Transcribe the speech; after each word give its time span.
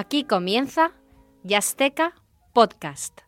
Aquí 0.00 0.22
comienza 0.22 0.92
Yasteca 1.42 2.14
Podcast. 2.52 3.27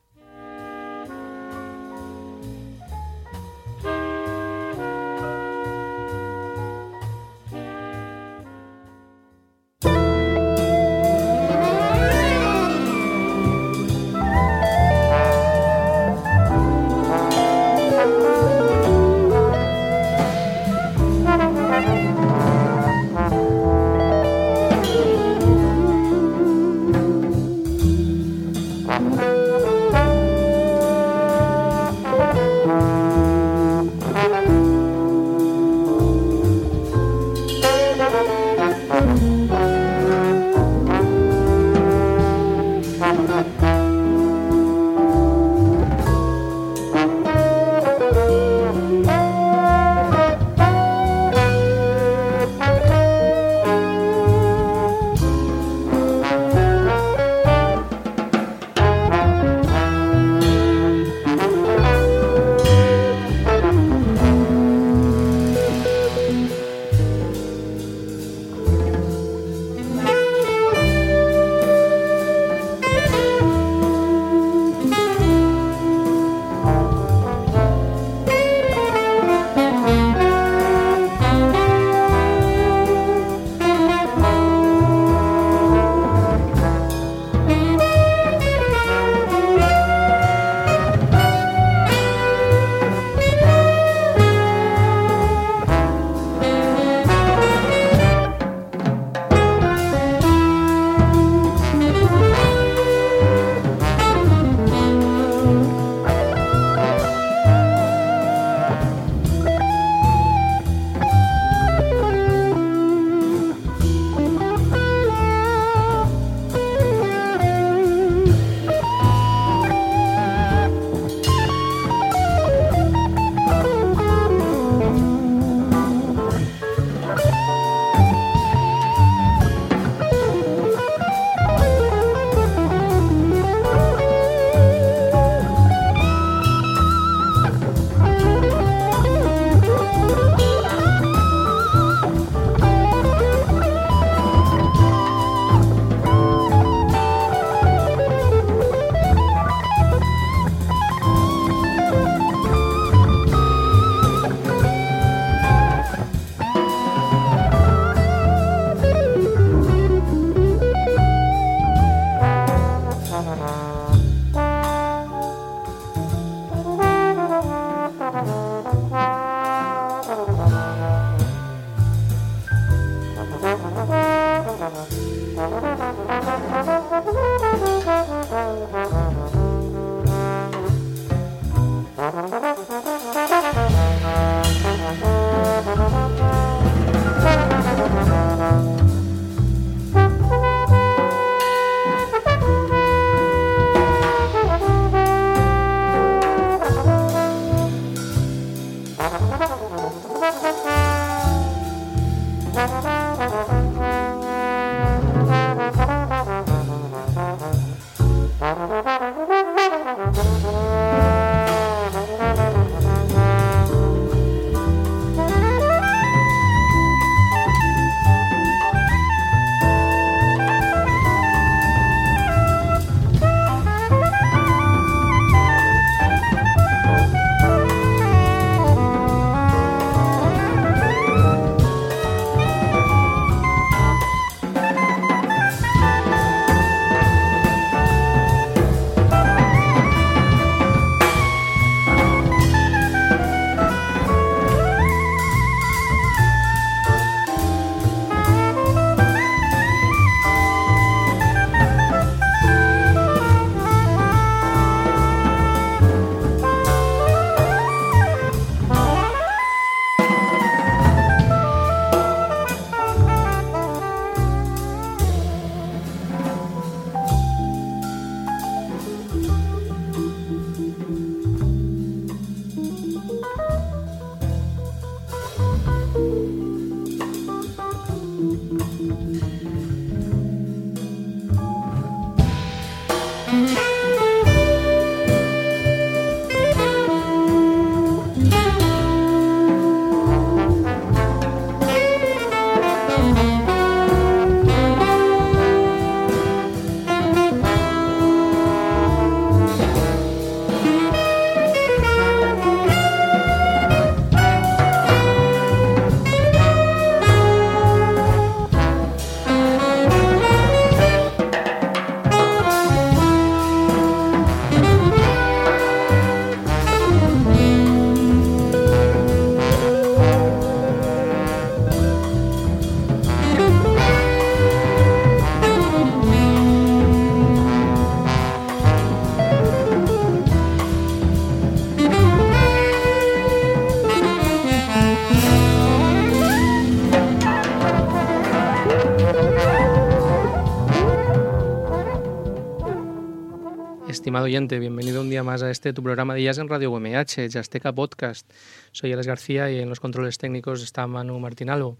Oyente, 344.31 344.61
bienvenido 344.61 345.01
un 345.01 345.11
día 345.11 345.25
más 345.25 345.43
a 345.43 345.51
este 345.51 345.73
tu 345.73 345.83
programa 345.83 346.15
de 346.15 346.23
Jazz 346.23 346.39
en 346.39 346.49
Radio 346.49 346.71
UMH, 346.71 347.27
Jazzteca 347.29 347.73
Podcast. 347.73 348.31
Soy 348.71 348.93
Alex 348.93 349.09
García 349.09 349.51
y 349.51 349.59
en 349.59 349.69
los 349.69 349.81
controles 349.81 350.19
técnicos 350.19 350.63
está 350.63 350.87
Manu 350.87 351.19
Martinalvo. 351.19 351.77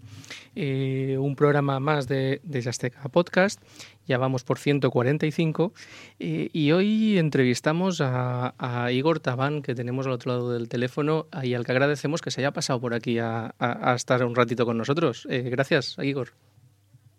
Eh, 0.53 1.15
un 1.17 1.37
programa 1.37 1.79
más 1.79 2.09
de, 2.09 2.41
de 2.43 2.59
Jazzteca 2.59 3.07
Podcast, 3.07 3.63
ya 4.05 4.17
vamos 4.17 4.43
por 4.43 4.59
145 4.59 5.71
eh, 6.19 6.49
y 6.51 6.73
hoy 6.73 7.17
entrevistamos 7.17 8.01
a, 8.01 8.89
Igor 8.91 9.21
Tabán, 9.21 9.61
que 9.61 9.73
tenemos 9.73 10.05
al 10.05 10.11
otro 10.11 10.33
lado 10.33 10.51
del 10.51 10.67
teléfono 10.67 11.27
y 11.41 11.53
al 11.53 11.65
que 11.65 11.71
agradecemos 11.71 12.21
que 12.21 12.31
se 12.31 12.41
haya 12.41 12.51
pasado 12.51 12.81
por 12.81 12.93
aquí 12.93 13.17
a, 13.17 13.55
estar 13.95 14.25
un 14.25 14.35
ratito 14.35 14.65
con 14.65 14.77
nosotros. 14.77 15.25
Eh, 15.29 15.43
gracias, 15.49 15.95
Igor. 16.03 16.31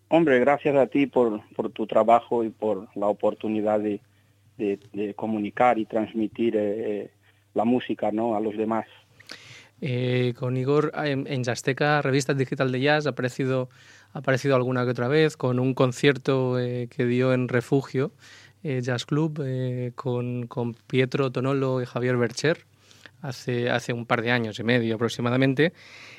Hombre, 0.09 0.41
gracias 0.41 0.77
a 0.77 0.89
ti 0.89 1.07
por, 1.07 1.41
por 1.57 1.71
tu 1.71 1.87
trabajo 1.87 2.45
y 2.45 2.51
por 2.51 2.89
la 2.95 3.07
oportunidad 3.07 3.81
de 3.81 4.03
de, 4.59 5.15
comunicar 5.15 5.79
y 5.79 5.87
transmitir 5.87 6.55
eh, 6.57 7.11
la 7.55 7.65
música 7.65 8.11
¿no? 8.13 8.37
a 8.37 8.41
los 8.41 8.57
demás. 8.57 8.87
Eh, 9.81 10.35
con 10.39 10.57
Igor 10.57 10.93
en, 10.95 11.27
en 11.27 11.43
Revista 12.03 12.35
Digital 12.35 12.71
de 12.71 12.81
Jazz, 12.81 13.07
ha 13.07 13.11
aparecido, 13.11 13.69
ha 14.13 14.21
aparecido 14.21 14.55
alguna 14.55 14.85
que 14.85 14.91
otra 14.91 15.09
vez 15.09 15.37
con 15.37 15.59
un 15.59 15.75
concierto 15.75 16.59
eh, 16.61 16.89
que 16.89 17.05
dio 17.05 17.33
en 17.33 17.49
Refugio 17.49 18.13
Jazz 18.63 19.07
Club 19.07 19.43
con, 19.97 20.47
con, 20.47 20.75
Pietro 20.87 21.33
Tonolo 21.33 21.83
y 21.83 21.85
Javier 21.85 22.17
Bercher 22.17 22.59
hace, 23.23 23.71
hace 23.71 23.93
un 23.93 24.05
par 24.05 24.23
de 24.23 24.31
años 24.31 24.59
y 24.59 24.65
medio 24.65 24.95
aproximadamente. 24.97 25.73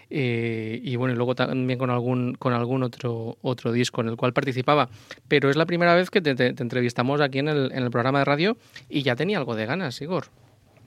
Eh, 0.09 0.79
y 0.83 0.95
bueno, 0.95 1.13
y 1.13 1.17
luego 1.17 1.35
también 1.35 1.77
con 1.77 1.89
algún, 1.89 2.35
con 2.35 2.53
algún 2.53 2.83
otro, 2.83 3.37
otro 3.41 3.71
disco 3.71 4.01
en 4.01 4.09
el 4.09 4.15
cual 4.15 4.33
participaba. 4.33 4.89
Pero 5.27 5.49
es 5.49 5.55
la 5.55 5.65
primera 5.65 5.95
vez 5.95 6.09
que 6.09 6.21
te, 6.21 6.47
entrevistamos 6.47 7.21
aquí 7.21 7.39
en 7.39 7.49
el, 7.49 7.71
en 7.71 7.83
el 7.83 7.91
programa 7.91 8.19
de 8.19 8.25
radio 8.25 8.57
y 8.89 9.03
ya 9.03 9.15
tenía 9.15 9.37
algo 9.37 9.55
de 9.55 9.65
ganas, 9.65 10.01
Igor. 10.01 10.25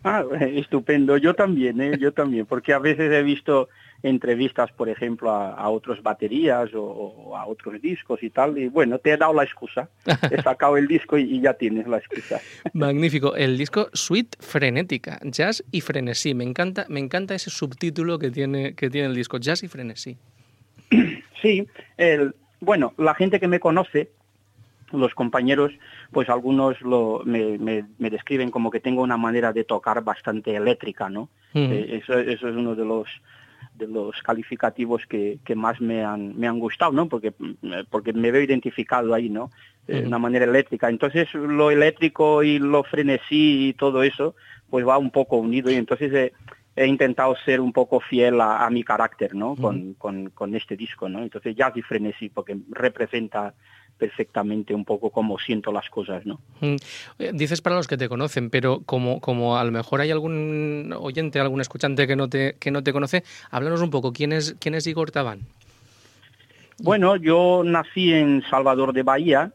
Ah, 0.05 0.25
estupendo. 0.41 1.17
Yo 1.17 1.35
también, 1.35 1.81
¿eh? 1.81 1.99
yo 1.99 2.13
también, 2.13 2.47
porque 2.47 2.73
a 2.73 2.79
veces 2.79 3.11
he 3.13 3.23
visto 3.23 3.69
entrevistas, 4.03 4.71
por 4.73 4.89
ejemplo, 4.89 5.31
a, 5.31 5.69
otros 5.69 6.03
baterías 6.03 6.71
o, 6.75 7.37
a 7.37 7.47
otros 7.47 7.81
discos 7.81 8.23
y 8.23 8.31
tal, 8.31 8.59
y 8.59 8.69
bueno, 8.69 8.99
te 8.99 9.13
he 9.13 9.17
dado 9.17 9.33
la 9.35 9.45
excusa. 9.45 9.89
He 10.31 10.43
sacado 10.43 10.77
el 10.77 10.87
disco 10.87 11.19
y, 11.19 11.41
ya 11.41 11.55
tienes 11.55 11.87
la 11.87 11.99
excusa. 11.99 12.41
Magnífico. 12.73 13.35
El 13.37 13.59
disco 13.59 13.89
Suite 13.93 14.37
Frenética, 14.41 15.19
Jazz 15.25 15.65
y 15.71 15.81
Frenesí. 15.81 16.35
Me 16.35 16.45
encanta, 16.45 16.87
me 16.89 17.01
encanta 17.01 17.35
ese 17.35 17.51
subtítulo 17.51 18.19
que 18.19 18.31
tiene, 18.31 18.75
que 18.75 18.91
tiene 18.91 19.09
el 19.09 19.15
disco, 19.15 19.39
Jazz 19.39 19.63
y 19.63 19.69
Frenesí. 19.69 20.17
Sí, 21.43 21.69
el, 21.99 22.35
bueno, 22.61 22.95
la 22.97 23.15
gente 23.15 23.39
que 23.39 23.47
me 23.47 23.61
conoce 23.61 24.11
los 24.93 25.15
compañeros, 25.15 25.73
pues 26.13 26.29
algunos 26.29 26.81
lo, 26.81 27.23
me, 27.25 27.59
me, 27.59 28.11
describen 28.11 28.51
como 28.51 28.71
que 28.71 28.81
tengo 28.81 29.03
una 29.03 29.17
manera 29.17 29.53
de 29.53 29.65
tocar 29.65 30.03
bastante 30.03 30.55
eléctrica, 30.55 31.09
¿no? 31.09 31.29
Eh, 31.55 32.01
eso, 32.03 32.19
eso, 32.19 32.49
es 32.49 32.57
uno 32.57 32.75
de 32.75 32.85
los 32.85 33.09
de 33.77 33.87
los 33.87 34.23
calificativos 34.23 35.07
que, 35.07 35.39
que, 35.45 35.55
más 35.55 35.81
me 35.81 36.05
han, 36.05 36.37
me 36.39 36.49
han 36.49 36.59
gustado, 36.59 36.93
¿no? 36.93 37.09
Porque, 37.09 37.33
porque 37.91 38.13
me 38.13 38.31
veo 38.31 38.43
identificado 38.43 39.15
ahí, 39.15 39.29
¿no? 39.29 39.51
De 39.87 40.05
una 40.05 40.19
manera 40.19 40.45
eléctrica. 40.45 40.89
Entonces 40.89 41.33
lo 41.35 41.71
eléctrico 41.71 42.43
y 42.43 42.59
lo 42.59 42.83
frenesí 42.83 43.69
y 43.69 43.73
todo 43.75 44.03
eso, 44.03 44.35
pues 44.69 44.87
va 44.87 44.99
un 44.99 45.11
poco 45.11 45.37
unido 45.37 45.71
y 45.71 45.75
entonces 45.75 46.33
he, 46.75 46.87
intentado 46.87 47.37
ser 47.45 47.61
un 47.61 47.73
poco 47.73 48.01
fiel 48.01 48.41
a, 48.41 48.69
mi 48.71 48.83
carácter, 48.83 49.35
¿no? 49.35 49.57
con, 49.57 49.95
con, 49.95 50.31
con, 50.31 50.55
este 50.55 50.77
disco, 50.77 51.09
¿no? 51.09 51.23
Entonces 51.23 51.55
ya 51.55 51.73
y 51.75 51.83
frenesí 51.83 52.29
porque 52.29 52.57
representa 52.71 53.55
perfectamente 53.99 54.75
un 54.75 54.85
poco 54.85 55.11
cómo 55.11 55.39
siento 55.39 55.73
las 55.73 55.89
cosas, 55.91 56.25
¿no? 56.27 56.41
Mm. 56.61 56.77
Dices 57.35 57.61
para 57.61 57.77
los 57.77 57.89
que 57.89 57.97
te 57.97 58.09
conocen, 58.09 58.51
pero 58.51 58.81
como, 58.85 59.21
como 59.21 59.57
a 59.57 59.65
lo 59.65 59.73
mejor 59.73 60.01
hay 60.01 60.11
algún 60.11 60.95
oyente, 60.99 61.41
algún 61.41 61.61
escuchante 61.61 62.07
que 62.07 62.17
no 62.17 62.29
te, 62.29 62.57
que 62.59 62.71
no 62.71 62.83
te 62.83 62.93
conoce, 62.93 63.25
háblanos 63.51 63.81
un 63.81 63.91
poco, 63.91 64.13
¿quién 64.13 64.33
es, 64.33 64.55
quién 64.59 64.75
es 64.75 64.87
Igor 64.87 65.11
Tabán? 65.11 65.41
Bueno, 66.79 67.17
yo 67.17 67.63
nací 67.65 68.13
en 68.13 68.43
Salvador 68.51 68.93
de 68.93 69.03
Bahía, 69.03 69.53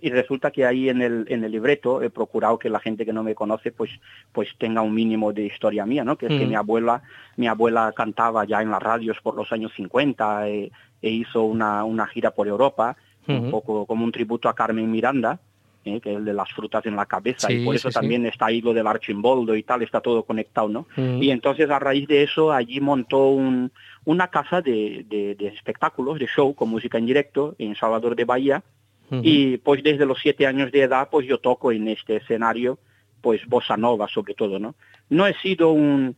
y 0.00 0.10
resulta 0.10 0.50
que 0.50 0.64
ahí 0.64 0.88
en 0.88 1.02
el, 1.02 1.24
en 1.28 1.42
el 1.42 1.50
libreto 1.50 2.02
he 2.02 2.10
procurado 2.10 2.58
que 2.58 2.70
la 2.70 2.78
gente 2.78 3.04
que 3.04 3.12
no 3.12 3.24
me 3.24 3.34
conoce 3.34 3.72
pues 3.72 3.90
pues 4.32 4.48
tenga 4.58 4.80
un 4.80 4.94
mínimo 4.94 5.32
de 5.32 5.46
historia 5.46 5.84
mía 5.86 6.04
no 6.04 6.16
que 6.16 6.26
es 6.26 6.38
que 6.38 6.46
mi 6.46 6.54
abuela 6.54 7.02
mi 7.36 7.48
abuela 7.48 7.92
cantaba 7.96 8.44
ya 8.44 8.62
en 8.62 8.70
las 8.70 8.80
radios 8.80 9.18
por 9.20 9.34
los 9.34 9.50
años 9.50 9.72
50 9.74 10.48
eh, 10.48 10.70
e 11.02 11.10
hizo 11.10 11.42
una, 11.42 11.82
una 11.84 12.06
gira 12.06 12.30
por 12.30 12.46
Europa 12.46 12.96
un 13.26 13.50
poco 13.50 13.86
como 13.86 14.04
un 14.04 14.12
tributo 14.12 14.48
a 14.48 14.54
Carmen 14.54 14.90
Miranda, 14.90 15.38
eh, 15.84 15.98
que 16.00 16.10
es 16.10 16.16
el 16.18 16.24
de 16.26 16.34
las 16.34 16.52
frutas 16.52 16.84
en 16.84 16.94
la 16.94 17.06
cabeza, 17.06 17.50
y 17.50 17.64
por 17.64 17.74
eso 17.74 17.88
también 17.90 18.26
está 18.26 18.46
ahí 18.46 18.60
lo 18.60 18.74
del 18.74 18.86
archimboldo 18.86 19.56
y 19.56 19.62
tal, 19.62 19.82
está 19.82 20.00
todo 20.00 20.24
conectado, 20.24 20.68
¿no? 20.68 20.86
Y 20.96 21.30
entonces 21.30 21.70
a 21.70 21.78
raíz 21.78 22.06
de 22.06 22.22
eso 22.22 22.52
allí 22.52 22.80
montó 22.80 23.28
un, 23.28 23.72
una 24.04 24.28
casa 24.28 24.60
de, 24.60 25.06
de, 25.08 25.46
espectáculos, 25.46 26.18
de 26.18 26.26
show 26.26 26.54
con 26.54 26.68
música 26.68 26.98
en 26.98 27.06
directo 27.06 27.54
en 27.58 27.76
Salvador 27.76 28.14
de 28.14 28.24
Bahía, 28.24 28.62
y 29.10 29.56
pues 29.56 29.82
desde 29.82 30.06
los 30.06 30.18
siete 30.20 30.46
años 30.46 30.70
de 30.70 30.82
edad 30.82 31.08
pues 31.10 31.26
yo 31.26 31.38
toco 31.38 31.72
en 31.72 31.88
este 31.88 32.16
escenario 32.16 32.78
pues 33.20 33.44
bossa 33.46 33.76
nova 33.76 34.06
sobre 34.06 34.34
todo, 34.34 34.58
¿no? 34.58 34.74
No 35.08 35.26
he 35.26 35.34
sido 35.34 35.72
un, 35.72 36.14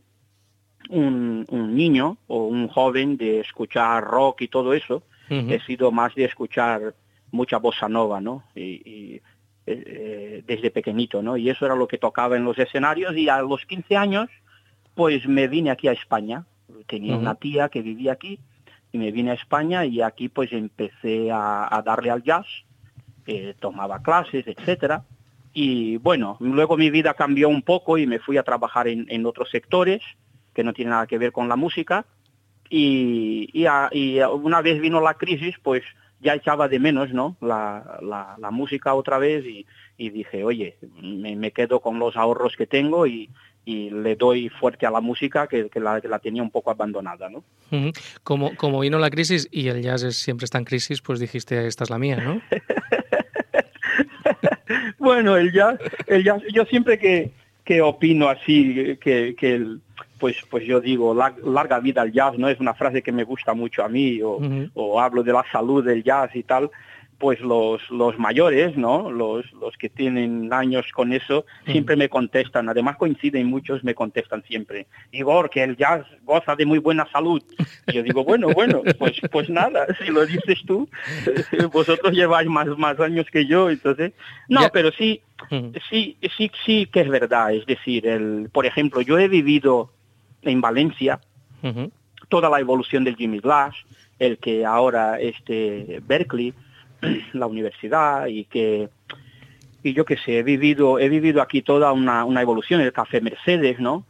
un, 0.89 1.45
un 1.49 1.75
niño 1.75 2.17
o 2.27 2.47
un 2.47 2.67
joven 2.67 3.17
de 3.17 3.39
escuchar 3.39 4.03
rock 4.03 4.41
y 4.41 4.47
todo 4.47 4.73
eso, 4.73 5.03
he 5.49 5.59
sido 5.61 5.91
más 5.91 6.15
de 6.15 6.25
escuchar 6.25 6.95
mucha 7.31 7.57
bossa 7.57 7.89
nova, 7.89 8.21
¿no? 8.21 8.43
Y, 8.55 9.21
eh, 9.65 9.83
eh, 9.85 10.43
desde 10.45 10.71
pequeñito, 10.71 11.21
¿no? 11.21 11.37
Y 11.37 11.49
eso 11.49 11.65
era 11.65 11.75
lo 11.75 11.87
que 11.87 11.97
tocaba 11.97 12.35
en 12.35 12.43
los 12.43 12.59
escenarios 12.59 13.15
y 13.15 13.29
a 13.29 13.41
los 13.41 13.65
15 13.65 13.95
años, 13.95 14.29
pues 14.93 15.27
me 15.27 15.47
vine 15.47 15.71
aquí 15.71 15.87
a 15.87 15.93
España. 15.93 16.45
Tenía 16.85 17.15
una 17.15 17.35
tía 17.35 17.69
que 17.69 17.81
vivía 17.81 18.11
aquí 18.13 18.39
y 18.91 18.97
me 18.97 19.11
vine 19.11 19.31
a 19.31 19.35
España 19.35 19.85
y 19.85 20.01
aquí 20.01 20.27
pues 20.27 20.51
empecé 20.51 21.29
a, 21.31 21.81
darle 21.85 22.11
al 22.11 22.23
jazz, 22.23 22.45
eh, 23.25 23.55
tomaba 23.59 24.01
clases, 24.01 24.45
etcétera. 24.47 25.05
Y 25.53 25.97
bueno, 25.97 26.37
luego 26.39 26.75
mi 26.77 26.89
vida 26.89 27.13
cambió 27.13 27.47
un 27.47 27.61
poco 27.61 27.97
y 27.97 28.05
me 28.05 28.19
fui 28.19 28.37
a 28.37 28.43
trabajar 28.43 28.87
en, 28.87 29.05
en 29.09 29.25
otros 29.25 29.49
sectores 29.49 30.01
que 30.53 30.63
no 30.63 30.73
tienen 30.73 30.91
nada 30.91 31.07
que 31.07 31.17
ver 31.17 31.31
con 31.31 31.47
la 31.47 31.55
música 31.55 32.05
y, 32.75 33.51
y, 33.53 34.19
una 34.21 34.63
vez 34.63 34.81
vino 34.81 34.99
la 34.99 35.13
crisis, 35.13 35.53
pues 35.61 35.83
ya 36.19 36.33
echaba 36.33 36.67
de 36.67 36.79
menos 36.79 37.13
¿no? 37.13 37.37
la, 37.39 37.99
la, 38.01 38.49
música 38.49 38.95
otra 38.95 39.19
vez 39.19 39.45
y, 39.45 39.67
y 39.95 40.09
dije, 40.09 40.43
oye, 40.43 40.77
me, 40.99 41.51
quedo 41.51 41.81
con 41.81 41.99
los 41.99 42.17
ahorros 42.17 42.55
que 42.57 42.65
tengo 42.65 43.05
y, 43.05 43.29
y 43.63 43.91
le 43.91 44.15
doy 44.15 44.49
fuerte 44.49 44.87
a 44.87 44.91
la 44.91 45.01
música 45.01 45.45
que, 45.45 45.69
que, 45.69 45.79
la, 45.79 46.01
que 46.01 46.07
la, 46.07 46.17
tenía 46.17 46.41
un 46.41 46.49
poco 46.49 46.71
abandonada. 46.71 47.29
¿no? 47.29 47.43
como, 48.23 48.55
como 48.55 48.79
vino 48.79 48.97
la 48.97 49.11
crisis 49.11 49.47
y 49.51 49.67
el 49.67 49.83
jazz 49.83 50.01
siempre 50.15 50.45
está 50.45 50.57
en 50.57 50.65
crisis, 50.65 50.99
pues 50.99 51.19
dijiste, 51.19 51.67
esta 51.67 51.83
es 51.83 51.91
la 51.91 51.99
mía, 51.99 52.17
¿no? 52.17 52.41
bueno, 54.97 55.37
el 55.37 55.53
jazz, 55.53 55.79
el 56.07 56.23
jazz, 56.23 56.41
yo 56.51 56.65
siempre 56.65 56.97
que, 56.97 57.33
que 57.65 57.83
opino 57.83 58.29
así, 58.29 58.97
que, 58.99 59.35
que 59.37 59.53
el 59.53 59.79
pues, 60.19 60.37
pues 60.49 60.65
yo 60.65 60.79
digo, 60.79 61.13
larga 61.13 61.79
vida 61.79 62.01
al 62.01 62.11
jazz, 62.11 62.37
¿no? 62.37 62.47
Es 62.49 62.59
una 62.59 62.73
frase 62.73 63.01
que 63.01 63.11
me 63.11 63.23
gusta 63.23 63.53
mucho 63.53 63.83
a 63.83 63.89
mí, 63.89 64.21
o, 64.21 64.39
o 64.73 65.01
hablo 65.01 65.23
de 65.23 65.33
la 65.33 65.43
salud 65.51 65.83
del 65.83 66.03
jazz 66.03 66.35
y 66.35 66.43
tal, 66.43 66.69
pues 67.17 67.39
los, 67.39 67.81
los 67.89 68.17
mayores, 68.19 68.75
¿no? 68.77 69.09
Los, 69.09 69.51
los 69.53 69.75
que 69.77 69.89
tienen 69.89 70.51
años 70.51 70.85
con 70.93 71.13
eso, 71.13 71.45
siempre 71.65 71.95
me 71.95 72.09
contestan, 72.09 72.69
además 72.69 72.97
coinciden 72.97 73.47
muchos, 73.47 73.83
me 73.83 73.95
contestan 73.95 74.43
siempre, 74.43 74.87
Igor, 75.11 75.49
que 75.49 75.63
el 75.63 75.77
jazz 75.77 76.05
goza 76.23 76.55
de 76.55 76.65
muy 76.65 76.79
buena 76.79 77.07
salud. 77.11 77.41
Y 77.87 77.93
yo 77.93 78.03
digo, 78.03 78.23
bueno, 78.23 78.49
bueno, 78.53 78.81
pues, 78.97 79.19
pues 79.31 79.49
nada, 79.49 79.87
si 80.03 80.11
lo 80.11 80.25
dices 80.25 80.59
tú, 80.65 80.89
vosotros 81.71 82.13
lleváis 82.13 82.49
más, 82.49 82.67
más 82.77 82.99
años 82.99 83.25
que 83.31 83.45
yo, 83.45 83.69
entonces, 83.69 84.13
no, 84.49 84.69
pero 84.71 84.91
sí, 84.91 85.21
sí, 85.89 86.17
sí, 86.37 86.51
sí 86.65 86.85
que 86.91 87.01
es 87.01 87.09
verdad, 87.09 87.53
es 87.53 87.65
decir, 87.65 88.07
el, 88.07 88.49
por 88.51 88.65
ejemplo, 88.65 89.01
yo 89.01 89.17
he 89.17 89.27
vivido 89.27 89.91
en 90.41 90.61
Valencia, 90.61 91.19
toda 92.29 92.49
la 92.49 92.59
evolución 92.59 93.03
del 93.03 93.15
Jimmy 93.15 93.39
Glass, 93.39 93.75
el 94.19 94.37
que 94.37 94.65
ahora 94.65 95.19
este 95.19 96.01
Berkeley, 96.05 96.53
la 97.33 97.47
universidad 97.47 98.27
y 98.27 98.45
que 98.45 98.89
y 99.83 99.93
yo 99.93 100.05
que 100.05 100.17
sé, 100.17 100.39
he 100.39 100.43
vivido 100.43 100.99
he 100.99 101.09
vivido 101.09 101.41
aquí 101.41 101.61
toda 101.61 101.91
una, 101.91 102.25
una 102.25 102.41
evolución, 102.41 102.81
el 102.81 102.93
Café 102.93 103.21
Mercedes, 103.21 103.79
¿no? 103.79 104.05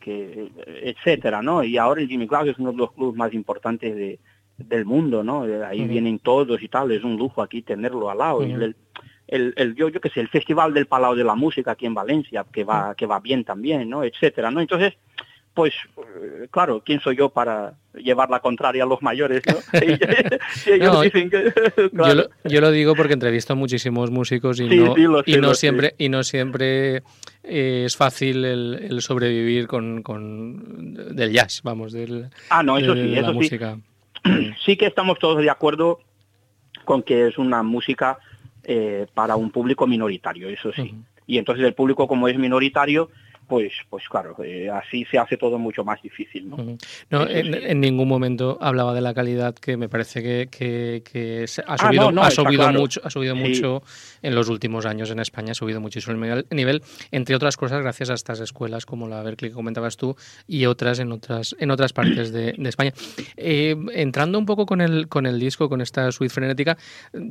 que, 0.00 0.50
etcétera, 0.82 1.42
¿no? 1.42 1.62
Y 1.62 1.76
ahora 1.76 2.00
el 2.00 2.08
Jimmy 2.08 2.26
Glass 2.26 2.48
es 2.48 2.58
uno 2.58 2.72
de 2.72 2.78
los 2.78 2.92
clubes 2.92 3.14
más 3.14 3.34
importantes 3.34 3.94
de, 3.94 4.18
del 4.56 4.86
mundo, 4.86 5.22
¿no? 5.22 5.42
Ahí 5.66 5.86
vienen 5.86 6.18
todos 6.18 6.62
y 6.62 6.68
tal, 6.68 6.90
es 6.92 7.04
un 7.04 7.16
lujo 7.16 7.42
aquí 7.42 7.60
tenerlo 7.60 8.10
al 8.10 8.18
lado. 8.18 8.42
el, 8.42 8.74
el, 9.56 9.74
yo, 9.76 9.88
yo 9.88 10.00
que 10.00 10.10
sé, 10.10 10.20
el 10.20 10.28
Festival 10.28 10.74
del 10.74 10.86
Palau 10.86 11.14
de 11.14 11.24
la 11.24 11.34
Música 11.34 11.72
aquí 11.72 11.86
en 11.86 11.94
Valencia, 11.94 12.44
que 12.52 12.64
va, 12.64 12.94
que 12.96 13.06
va 13.06 13.20
bien 13.20 13.44
también, 13.44 13.88
¿no? 13.88 14.02
Etcétera, 14.02 14.50
¿no? 14.50 14.60
Entonces, 14.60 14.94
pues 15.54 15.74
eh, 15.96 16.48
claro, 16.50 16.82
¿quién 16.84 17.00
soy 17.00 17.16
yo 17.16 17.30
para 17.30 17.74
llevar 17.94 18.30
la 18.30 18.40
contraria 18.40 18.84
a 18.84 18.86
los 18.86 19.02
mayores? 19.02 19.42
yo, 22.44 22.60
lo, 22.60 22.70
digo 22.70 22.94
porque 22.94 23.14
entrevisto 23.14 23.52
a 23.54 23.56
muchísimos 23.56 24.10
músicos 24.10 24.60
y 24.60 24.68
no, 24.68 24.94
y 25.26 25.36
no 25.36 25.54
siempre 25.54 25.94
y 25.98 26.08
no 26.08 26.22
siempre 26.22 27.02
es 27.42 27.96
fácil 27.96 28.44
el, 28.44 29.00
sobrevivir 29.00 29.66
con, 29.66 30.02
con, 30.02 30.94
del 31.16 31.32
jazz, 31.32 31.62
vamos, 31.64 31.92
del, 31.92 32.30
ah, 32.50 32.62
no, 32.62 32.78
eso 32.78 32.94
sí, 32.94 33.16
eso 33.16 33.32
música. 33.32 33.78
Sí. 34.64 34.76
que 34.76 34.84
estamos 34.84 35.18
todos 35.18 35.42
de 35.42 35.48
acuerdo 35.48 36.00
con 36.84 37.02
que 37.02 37.28
es 37.28 37.38
una 37.38 37.62
música 37.62 38.18
eh, 38.64 39.06
para 39.14 39.36
un 39.36 39.50
público 39.50 39.86
minoritario, 39.86 40.48
eso 40.48 40.72
sí. 40.72 40.94
Y 41.26 41.38
entonces 41.38 41.64
el 41.64 41.74
público 41.74 42.06
como 42.06 42.28
es 42.28 42.36
minoritario, 42.36 43.08
pues, 43.50 43.72
pues 43.90 44.08
claro, 44.08 44.36
eh, 44.44 44.70
así 44.70 45.04
se 45.10 45.18
hace 45.18 45.36
todo 45.36 45.58
mucho 45.58 45.82
más 45.82 46.00
difícil. 46.00 46.48
¿no? 46.48 46.56
no 47.10 47.28
en, 47.28 47.80
ningún 47.80 48.06
momento 48.06 48.56
hablaba 48.60 48.94
de 48.94 49.00
la 49.00 49.12
calidad 49.12 49.56
que 49.56 49.76
me 49.76 49.88
parece 49.88 50.22
que, 50.22 50.48
que, 50.48 51.46
ha 51.66 51.74
ah, 51.74 51.76
subido, 51.76 52.22
ha 52.22 52.30
subido 52.30 52.72
mucho, 52.72 53.00
ha 53.02 53.10
subido 53.10 53.34
mucho 53.34 53.82
en 54.22 54.36
los 54.36 54.48
últimos 54.48 54.86
años 54.86 55.10
en 55.10 55.18
España, 55.18 55.50
ha 55.50 55.54
subido 55.54 55.80
muchísimo 55.80 56.12
el 56.24 56.46
nivel, 56.52 56.82
entre 57.10 57.34
otras 57.34 57.56
cosas 57.56 57.82
gracias 57.82 58.10
a 58.10 58.14
estas 58.14 58.38
escuelas 58.38 58.86
como 58.86 59.08
la 59.08 59.20
Berkeley 59.24 59.50
que 59.50 59.56
comentabas 59.56 59.96
tú 59.96 60.14
y 60.46 60.66
otras 60.66 61.00
en 61.00 61.10
otras 61.10 61.56
en 61.58 61.72
otras 61.72 61.92
partes 61.92 62.32
de, 62.32 62.54
España. 62.68 62.92
Eh, 63.36 63.74
entrando 63.94 64.38
un 64.38 64.46
poco 64.46 64.64
con 64.64 64.80
el 64.80 65.08
con 65.08 65.26
el 65.26 65.40
disco, 65.40 65.68
con 65.68 65.80
esta 65.80 66.12
suite 66.12 66.32
frenética, 66.32 66.78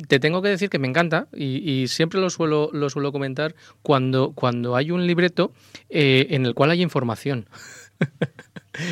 te 0.10 0.20
tengo 0.20 0.42
que 0.42 0.50
decir 0.50 0.70
que 0.70 0.80
me 0.80 0.90
encanta 0.90 1.30
y, 1.34 1.88
siempre 1.88 2.20
lo 2.20 2.30
suelo 2.30 2.72
lo 2.74 2.90
suelo 2.90 3.14
comentar 3.14 3.56
cuando 3.82 4.34
cuando 4.34 4.76
hay 4.76 4.92
un 4.92 5.08
libreto. 5.08 5.54
Eh, 5.90 6.09
eh, 6.10 6.28
en 6.32 6.46
el 6.46 6.54
cual 6.54 6.72
hay 6.72 6.82
información. 6.82 7.48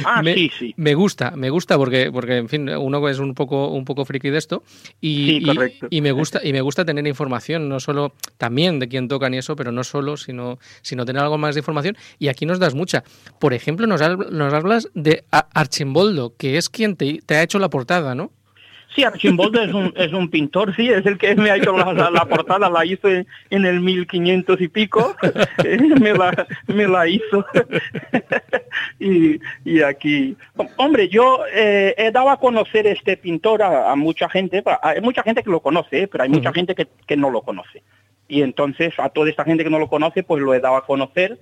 Ah, 0.06 0.22
me, 0.24 0.34
sí, 0.34 0.52
sí. 0.58 0.74
Me 0.78 0.96
gusta, 0.96 1.32
me 1.32 1.50
gusta 1.50 1.78
porque, 1.78 2.12
porque 2.12 2.38
en 2.38 2.50
fin, 2.50 2.70
uno 2.70 3.08
es 3.08 3.20
un 3.20 3.34
poco, 3.34 3.70
un 3.70 3.86
poco 3.86 4.06
friki 4.06 4.30
de 4.30 4.38
esto 4.38 4.64
y, 5.00 5.42
y, 5.90 6.02
me 6.02 6.12
gusta 6.12 6.42
y 6.44 6.52
me 6.52 6.62
gusta 6.62 6.84
tener 6.84 7.08
información, 7.08 7.70
no 7.70 7.80
solo 7.80 8.14
también 8.38 8.80
de 8.80 8.90
quién 8.90 9.08
tocan 9.08 9.34
y 9.34 9.38
eso, 9.38 9.56
pero 9.56 9.72
no 9.72 9.84
solo, 9.84 10.18
sino, 10.18 10.60
sino 10.82 11.06
tener 11.06 11.22
algo 11.22 11.38
más 11.38 11.56
de 11.56 11.60
información. 11.60 11.98
Y 12.20 12.28
aquí 12.28 12.46
nos 12.46 12.60
das 12.60 12.76
mucha. 12.76 13.04
Por 13.40 13.54
ejemplo, 13.54 13.88
nos, 13.88 14.02
nos 14.32 14.54
hablas 14.54 14.90
de 14.94 15.24
Archimboldo, 15.32 16.36
que 16.36 16.58
es 16.58 16.70
quien 16.70 16.96
te, 16.96 17.22
te 17.26 17.36
ha 17.36 17.44
hecho 17.44 17.60
la 17.60 17.70
portada, 17.70 18.14
¿no? 18.14 18.32
Sí, 18.98 19.04
Archimboldo 19.04 19.62
es 19.62 19.72
un, 19.72 19.94
es 19.96 20.12
un 20.12 20.28
pintor, 20.28 20.76
sí, 20.76 20.90
es 20.90 21.06
el 21.06 21.20
que 21.20 21.36
me 21.36 21.52
ha 21.52 21.58
hecho 21.58 21.72
la, 21.78 22.26
portada, 22.26 22.68
la 22.68 22.84
hizo 22.84 23.08
en, 23.08 23.28
el 23.52 23.80
1500 23.80 24.60
y 24.60 24.68
pico, 24.70 25.16
me, 26.02 26.14
la, 26.14 26.48
me 26.66 26.88
la 26.88 27.08
hizo. 27.08 27.46
y, 29.00 29.40
y, 29.64 29.84
aquí, 29.84 30.36
hombre, 30.78 31.10
yo 31.10 31.42
eh, 31.54 31.94
he 31.96 32.10
dado 32.10 32.32
a 32.32 32.40
conocer 32.40 32.88
este 32.88 33.18
pintor 33.18 33.62
a, 33.62 33.96
mucha 33.96 34.28
gente, 34.30 34.64
hay 34.82 35.00
mucha 35.02 35.22
gente 35.22 35.44
que 35.44 35.52
lo 35.52 35.60
conoce, 35.60 36.08
pero 36.08 36.24
hay 36.24 36.32
mucha 36.32 36.52
gente 36.52 36.74
que, 36.74 36.88
que 37.06 37.18
no 37.18 37.30
lo 37.30 37.44
conoce. 37.44 37.84
Y 38.28 38.42
entonces 38.42 38.96
a 38.98 39.10
toda 39.10 39.30
esta 39.30 39.44
gente 39.44 39.64
que 39.64 39.70
no 39.70 39.78
lo 39.78 39.90
conoce, 39.90 40.24
pues 40.24 40.42
lo 40.42 40.56
he 40.56 40.60
dado 40.60 40.76
a 40.76 40.88
conocer 40.88 41.38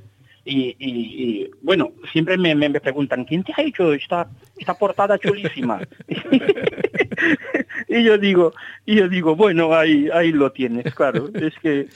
y, 0.46 1.50
bueno, 1.64 1.92
siempre 2.12 2.38
me, 2.38 2.54
me, 2.54 2.70
preguntan, 2.80 3.26
¿quién 3.26 3.44
te 3.44 3.54
ha 3.58 3.64
hecho 3.64 3.94
esta, 3.94 4.30
esta 4.58 4.76
portada 4.76 5.18
chulísima? 5.18 5.82
y 7.88 8.04
yo 8.04 8.18
digo, 8.18 8.54
y 8.86 8.96
yo 8.98 9.10
digo, 9.10 9.36
bueno, 9.36 9.74
ahí, 9.74 10.08
ahí 10.14 10.32
lo 10.32 10.52
tienes, 10.52 10.94
claro. 10.94 11.30
Es 11.34 11.56
que 11.60 11.88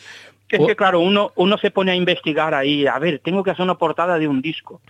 es 0.49 0.65
que 0.65 0.75
claro, 0.75 0.99
uno, 0.99 1.31
uno 1.35 1.57
se 1.57 1.71
pone 1.71 1.91
a 1.91 1.95
investigar 1.95 2.53
ahí, 2.53 2.87
a 2.87 2.97
ver, 2.97 3.19
tengo 3.19 3.43
que 3.43 3.51
hacer 3.51 3.63
una 3.63 3.77
portada 3.77 4.17
de 4.17 4.27
un 4.27 4.41
disco. 4.41 4.81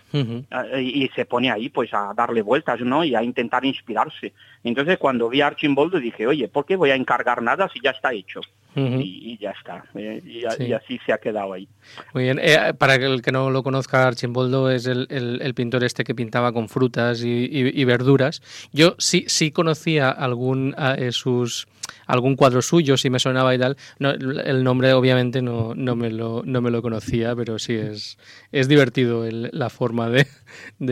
Ah, 0.50 0.64
y, 0.80 1.08
se 1.14 1.24
pone 1.24 1.50
ahí 1.50 1.68
pues 1.68 1.92
a 1.92 2.12
darle 2.14 2.42
vueltas, 2.42 2.80
¿no? 2.80 3.04
Y 3.04 3.14
a 3.14 3.22
intentar 3.22 3.64
inspirarse. 3.64 4.32
Entonces 4.64 4.98
cuando 4.98 5.28
vi 5.28 5.40
a 5.40 5.48
Archimboldo 5.48 5.98
dije, 5.98 6.26
oye, 6.26 6.48
¿por 6.48 6.64
qué 6.64 6.76
voy 6.76 6.90
a 6.90 6.94
encargar 6.94 7.42
nada 7.42 7.68
si 7.72 7.80
ya 7.80 7.90
está 7.90 8.12
hecho? 8.12 8.40
y, 8.76 9.36
ya 9.40 9.50
está. 9.50 9.84
Eh, 9.94 10.22
y, 10.24 10.72
así 10.72 11.00
se 11.04 11.12
ha 11.12 11.18
quedado 11.18 11.52
ahí. 11.52 11.68
Muy 12.14 12.24
bien. 12.24 12.38
Eh, 12.40 12.72
para 12.78 12.94
el 12.94 13.22
que 13.22 13.32
no 13.32 13.50
lo 13.50 13.62
conozca, 13.62 14.06
Archimboldo 14.06 14.70
es 14.70 14.86
el, 14.86 15.06
el, 15.10 15.54
pintor 15.54 15.84
este 15.84 16.04
que 16.04 16.14
pintaba 16.14 16.52
con 16.52 16.68
frutas 16.68 17.22
y, 17.24 17.84
verduras. 17.84 18.42
Yo 18.72 18.94
sí, 18.98 19.24
sí 19.26 19.50
conocía 19.50 20.10
algún 20.10 20.74
eh, 20.78 21.10
sus 21.12 21.66
algún 22.06 22.36
cuadro 22.36 22.62
suyo, 22.62 22.96
si 22.96 23.10
me 23.10 23.18
sonaba 23.18 23.54
y 23.54 23.58
tal. 23.58 23.76
el 23.98 24.64
nombre 24.64 24.92
obviamente 24.92 25.42
no, 25.42 25.74
no, 25.74 25.96
me 25.96 26.10
lo, 26.10 26.42
no 26.44 26.60
me 26.60 26.70
lo 26.70 26.82
conocía, 26.82 27.34
pero 27.36 27.58
sí 27.58 27.74
es, 27.74 28.18
es 28.52 28.68
divertido 28.68 29.24
la 29.30 29.70
forma 29.70 30.08
de... 30.08 30.26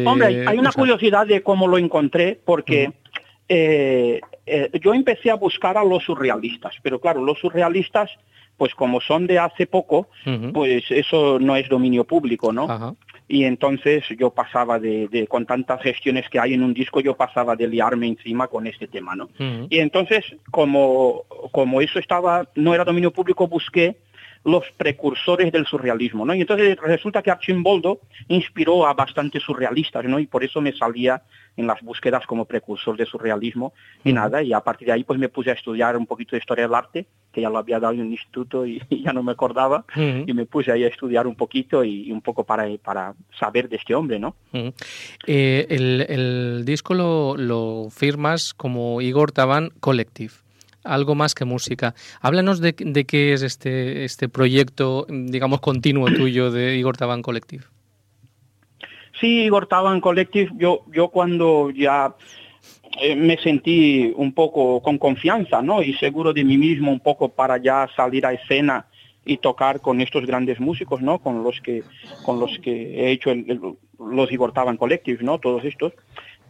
Hombre, 0.07 0.47
hay, 0.47 0.59
una 0.59 0.73
curiosidad 0.73 1.26
de 1.26 1.43
cómo 1.43 1.67
lo 1.67 1.78
encontré, 1.78 2.40
porque 2.45 2.93
eh, 3.49 4.21
eh, 4.47 4.71
yo 4.83 4.95
empecé 4.95 5.31
a 5.31 5.35
buscar 5.35 5.76
a 5.76 5.85
los 5.85 6.05
surrealistas, 6.05 6.75
pero 6.83 7.00
claro, 7.00 7.25
los 7.25 7.38
surrealistas 7.38 8.11
pues 8.59 8.75
como 8.75 9.00
son 9.00 9.26
de 9.28 9.38
hace 9.38 9.67
poco, 9.67 10.09
pues 10.52 10.83
eso 10.90 11.38
no 11.38 11.55
es 11.55 11.69
dominio 11.69 12.02
público, 12.05 12.52
¿no? 12.52 12.97
Y 13.28 13.44
entonces 13.44 14.04
yo 14.18 14.30
pasaba 14.30 14.78
de, 14.78 15.26
con 15.28 15.44
tantas 15.44 15.82
gestiones 15.82 16.28
que 16.30 16.40
hay 16.40 16.54
en 16.54 16.62
un 16.62 16.73
disco, 16.73 17.00
yo 17.00 17.14
pasaba 17.14 17.54
de 17.56 17.68
liarme 17.68 18.06
encima 18.06 18.49
con 18.49 18.66
este 18.66 18.88
tema, 18.88 19.14
¿no? 19.14 19.28
Y 19.68 19.78
entonces, 19.78 20.25
como, 20.50 21.25
como 21.52 21.82
eso 21.82 21.99
estaba, 21.99 22.49
no 22.54 22.75
era 22.75 22.85
dominio 22.85 23.12
público, 23.12 23.47
busqué 23.47 23.97
los 24.45 24.64
precursores 24.76 25.52
del 25.52 25.66
surrealismo, 25.66 26.25
¿no? 26.25 26.35
Y 26.35 26.40
entonces 26.40 26.76
resulta 26.80 27.23
que 27.23 27.30
Archimboldo 27.30 28.00
inspiró 28.28 28.87
a 28.87 28.95
bastantes 28.95 29.42
surrealistas, 29.42 30.04
¿no? 30.04 30.18
Y 30.18 30.26
por 30.26 30.45
eso 30.45 30.61
me 30.61 30.73
salía 30.73 31.23
en 31.57 31.66
las 31.66 31.83
búsquedas 31.83 32.25
como 32.26 32.45
precursor 32.45 32.97
de 32.97 33.04
surrealismo 33.04 33.73
y 34.04 34.12
nada, 34.12 34.42
y 34.42 34.52
a 34.52 34.61
partir 34.61 34.87
de 34.87 34.92
ahí 34.92 35.04
pues 35.04 35.18
me 35.18 35.28
puse 35.28 35.50
a 35.50 35.54
estudiar 35.54 35.97
un 35.97 36.07
poquito 36.07 36.37
de 36.37 36.38
historia 36.38 36.64
del 36.66 36.75
arte, 36.75 37.07
que 37.33 37.40
ya 37.40 37.50
lo 37.50 37.59
había 37.59 37.80
dado 37.80 37.95
en 37.95 38.00
un 38.00 38.12
instituto 38.12 38.64
y, 38.64 38.80
ya 39.04 39.12
no 39.12 39.23
me 39.23 39.33
acordaba, 39.33 39.85
y 39.97 40.33
me 40.33 40.47
puse 40.47 40.71
ahí 40.71 40.85
a 40.85 40.88
estudiar 40.88 41.26
un 41.26 41.35
poquito 41.35 41.83
y, 41.85 42.12
un 42.12 42.23
poco 42.23 42.45
para, 42.45 42.66
para 42.78 43.14
saber 43.38 43.68
de 43.68 43.76
este 43.76 43.95
hombre, 43.95 44.18
¿no? 44.18 44.37
Eh, 45.26 45.66
el, 45.68 46.64
disco 46.64 46.95
lo, 46.95 47.37
lo 47.37 47.88
firmas 47.90 48.54
como 48.54 49.00
Igor 49.00 49.33
Taban 49.33 49.71
Collective 49.80 50.48
algo 50.85 51.14
más 51.14 51.35
que 51.35 51.44
música. 51.44 51.94
Háblanos 52.20 52.61
de, 52.61 52.75
de, 52.78 53.04
qué 53.04 53.32
es 53.32 53.42
este, 53.42 54.04
este 54.04 54.28
proyecto, 54.28 55.06
digamos, 55.08 55.61
continuo 55.61 56.08
tuyo 56.11 56.50
de 56.50 56.76
Igor 56.76 56.97
Taban 56.97 57.23
Collective. 57.23 57.64
Sí, 59.20 59.44
Igor 59.44 59.66
Taban 59.66 60.00
Collective, 60.00 60.50
yo, 60.56 60.85
yo 60.92 61.08
cuando 61.08 61.70
ya 61.70 62.14
eh, 63.00 63.16
me 63.16 63.37
sentí 63.38 64.12
un 64.16 64.32
poco 64.32 64.80
con 64.80 64.99
confianza, 64.99 65.61
¿no? 65.62 65.82
Y 65.82 65.94
seguro 65.94 66.32
de 66.32 66.44
mí 66.44 66.56
mismo 66.56 66.90
un 66.90 67.00
poco 67.00 67.28
para 67.28 67.58
ya 67.58 67.88
salir 67.97 68.25
a 68.26 68.32
escena 68.32 68.87
y 69.25 69.38
tocar 69.38 69.80
con 69.80 70.00
estos 70.00 70.25
grandes 70.25 70.58
músicos, 70.58 71.02
¿no? 71.02 71.18
Con 71.18 71.42
los 71.42 71.61
que, 71.61 71.82
con 72.25 72.40
los 72.40 72.58
que 72.61 73.04
he 73.04 73.11
hecho 73.11 73.30
los 73.99 74.32
Igor 74.32 74.52
Taban 74.52 74.76
Collective, 74.76 75.23
¿no? 75.23 75.38
Todos 75.38 75.64
estos. 75.64 75.92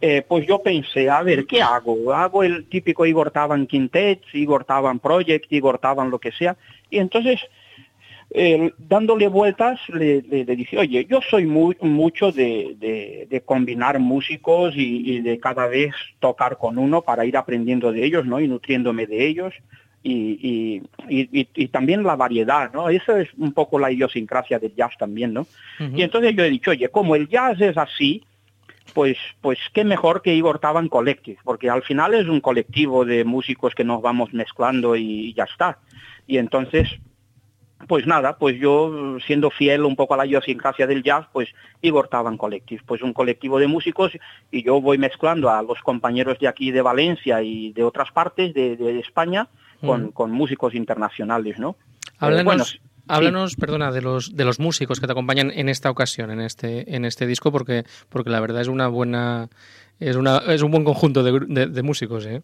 Eh, 0.01 0.23
pues 0.27 0.47
yo 0.47 0.61
pensé, 0.61 1.09
a 1.09 1.21
ver, 1.23 1.45
¿qué 1.45 1.61
hago? 1.61 2.13
¿Hago 2.13 2.43
el 2.43 2.65
típico 2.65 3.05
Igor 3.05 3.31
Taban 3.31 3.67
Quintet, 3.67 4.21
Igor 4.33 4.63
Taban 4.63 4.99
Project, 4.99 5.51
Igor 5.51 5.79
Taban 5.79 6.09
lo 6.09 6.19
que 6.19 6.31
sea? 6.31 6.55
Y 6.89 6.99
entonces 6.99 7.39
dándole 8.77 9.27
vueltas, 9.27 9.79
le, 9.89 10.21
le, 10.21 10.45
dije, 10.45 10.77
oye, 10.77 11.05
yo 11.09 11.19
soy 11.27 11.45
muy, 11.45 11.75
mucho 11.81 12.31
de, 12.31 13.41
combinar 13.45 13.99
músicos 13.99 14.73
y, 14.75 15.21
de 15.21 15.39
cada 15.39 15.67
vez 15.67 15.93
tocar 16.19 16.57
con 16.57 16.77
uno 16.77 17.01
para 17.01 17.25
ir 17.25 17.37
aprendiendo 17.37 17.91
de 17.91 18.05
ellos, 18.05 18.25
¿no? 18.25 18.39
Y 18.39 18.47
nutriéndome 18.47 19.07
de 19.07 19.27
ellos. 19.27 19.53
Y, 20.03 20.81
y, 21.09 21.67
también 21.69 22.03
la 22.03 22.15
variedad, 22.15 22.71
¿no? 22.71 22.89
Eso 22.89 23.17
es 23.17 23.29
un 23.37 23.51
poco 23.51 23.79
la 23.79 23.91
idiosincrasia 23.91 24.59
del 24.59 24.75
jazz 24.75 24.93
también, 24.97 25.33
¿no? 25.33 25.47
Y 25.79 26.03
entonces 26.03 26.35
yo 26.35 26.43
he 26.43 26.49
dicho, 26.49 26.71
oye, 26.71 26.87
como 26.89 27.15
el 27.15 27.27
jazz 27.27 27.59
es 27.59 27.77
así, 27.77 28.23
pues, 28.93 29.17
pues 29.41 29.59
qué 29.73 29.83
mejor 29.83 30.21
que 30.21 30.35
Igor 30.35 30.59
Taban 30.59 30.89
Collective, 30.89 31.39
porque 31.43 31.69
al 31.69 31.83
final 31.83 32.13
es 32.13 32.27
un 32.27 32.41
colectivo 32.41 33.05
de 33.05 33.23
músicos 33.23 33.75
que 33.75 33.83
nos 33.83 34.01
vamos 34.01 34.33
mezclando 34.33 34.95
y 34.95 35.33
ya 35.33 35.43
está. 35.43 35.79
Y 36.27 36.37
entonces, 36.37 36.89
pues 37.87 38.05
nada, 38.05 38.37
pues 38.37 38.59
yo 38.59 39.17
siendo 39.25 39.49
fiel 39.49 39.85
un 39.85 39.95
poco 39.95 40.13
a 40.13 40.17
la 40.17 40.25
idiosincrasia 40.25 40.85
del 40.85 41.03
jazz, 41.03 41.25
pues 41.31 41.49
Igor 41.81 42.07
Taban 42.07 42.37
Collective, 42.37 42.83
pues 42.85 43.01
un 43.01 43.13
colectivo 43.13 43.59
de 43.59 43.67
músicos 43.67 44.11
y 44.51 44.63
yo 44.63 44.81
voy 44.81 44.97
mezclando 44.97 45.49
a 45.49 45.61
los 45.63 45.79
compañeros 45.79 46.39
de 46.39 46.47
aquí 46.47 46.71
de 46.71 46.81
Valencia 46.81 47.41
y 47.41 47.71
de 47.73 47.83
otras 47.83 48.11
partes 48.11 48.53
de, 48.53 48.99
España 48.99 49.47
con, 49.81 50.31
músicos 50.31 50.75
internacionales, 50.75 51.57
¿no? 51.57 51.77
Háblanos, 52.19 52.75
eh, 52.75 52.88
háblanos 53.09 53.55
perdona, 53.55 53.91
de 53.91 54.01
los, 54.01 54.35
de 54.35 54.45
los 54.45 54.59
músicos 54.59 54.99
que 54.99 55.07
te 55.07 55.11
acompañan 55.11 55.51
en 55.53 55.69
esta 55.69 55.89
ocasión, 55.89 56.31
en 56.31 56.41
este, 56.41 56.95
en 56.95 57.05
este 57.05 57.27
disco, 57.27 57.51
porque, 57.51 57.83
porque 58.09 58.29
la 58.29 58.39
verdad 58.39 58.61
es 58.61 58.67
una 58.67 58.87
buena, 58.87 59.49
es 59.99 60.15
una, 60.15 60.37
es 60.47 60.61
un 60.61 60.71
buen 60.71 60.83
conjunto 60.83 61.23
de, 61.23 61.67
de 61.67 61.83
músicos, 61.83 62.25
¿eh? 62.25 62.41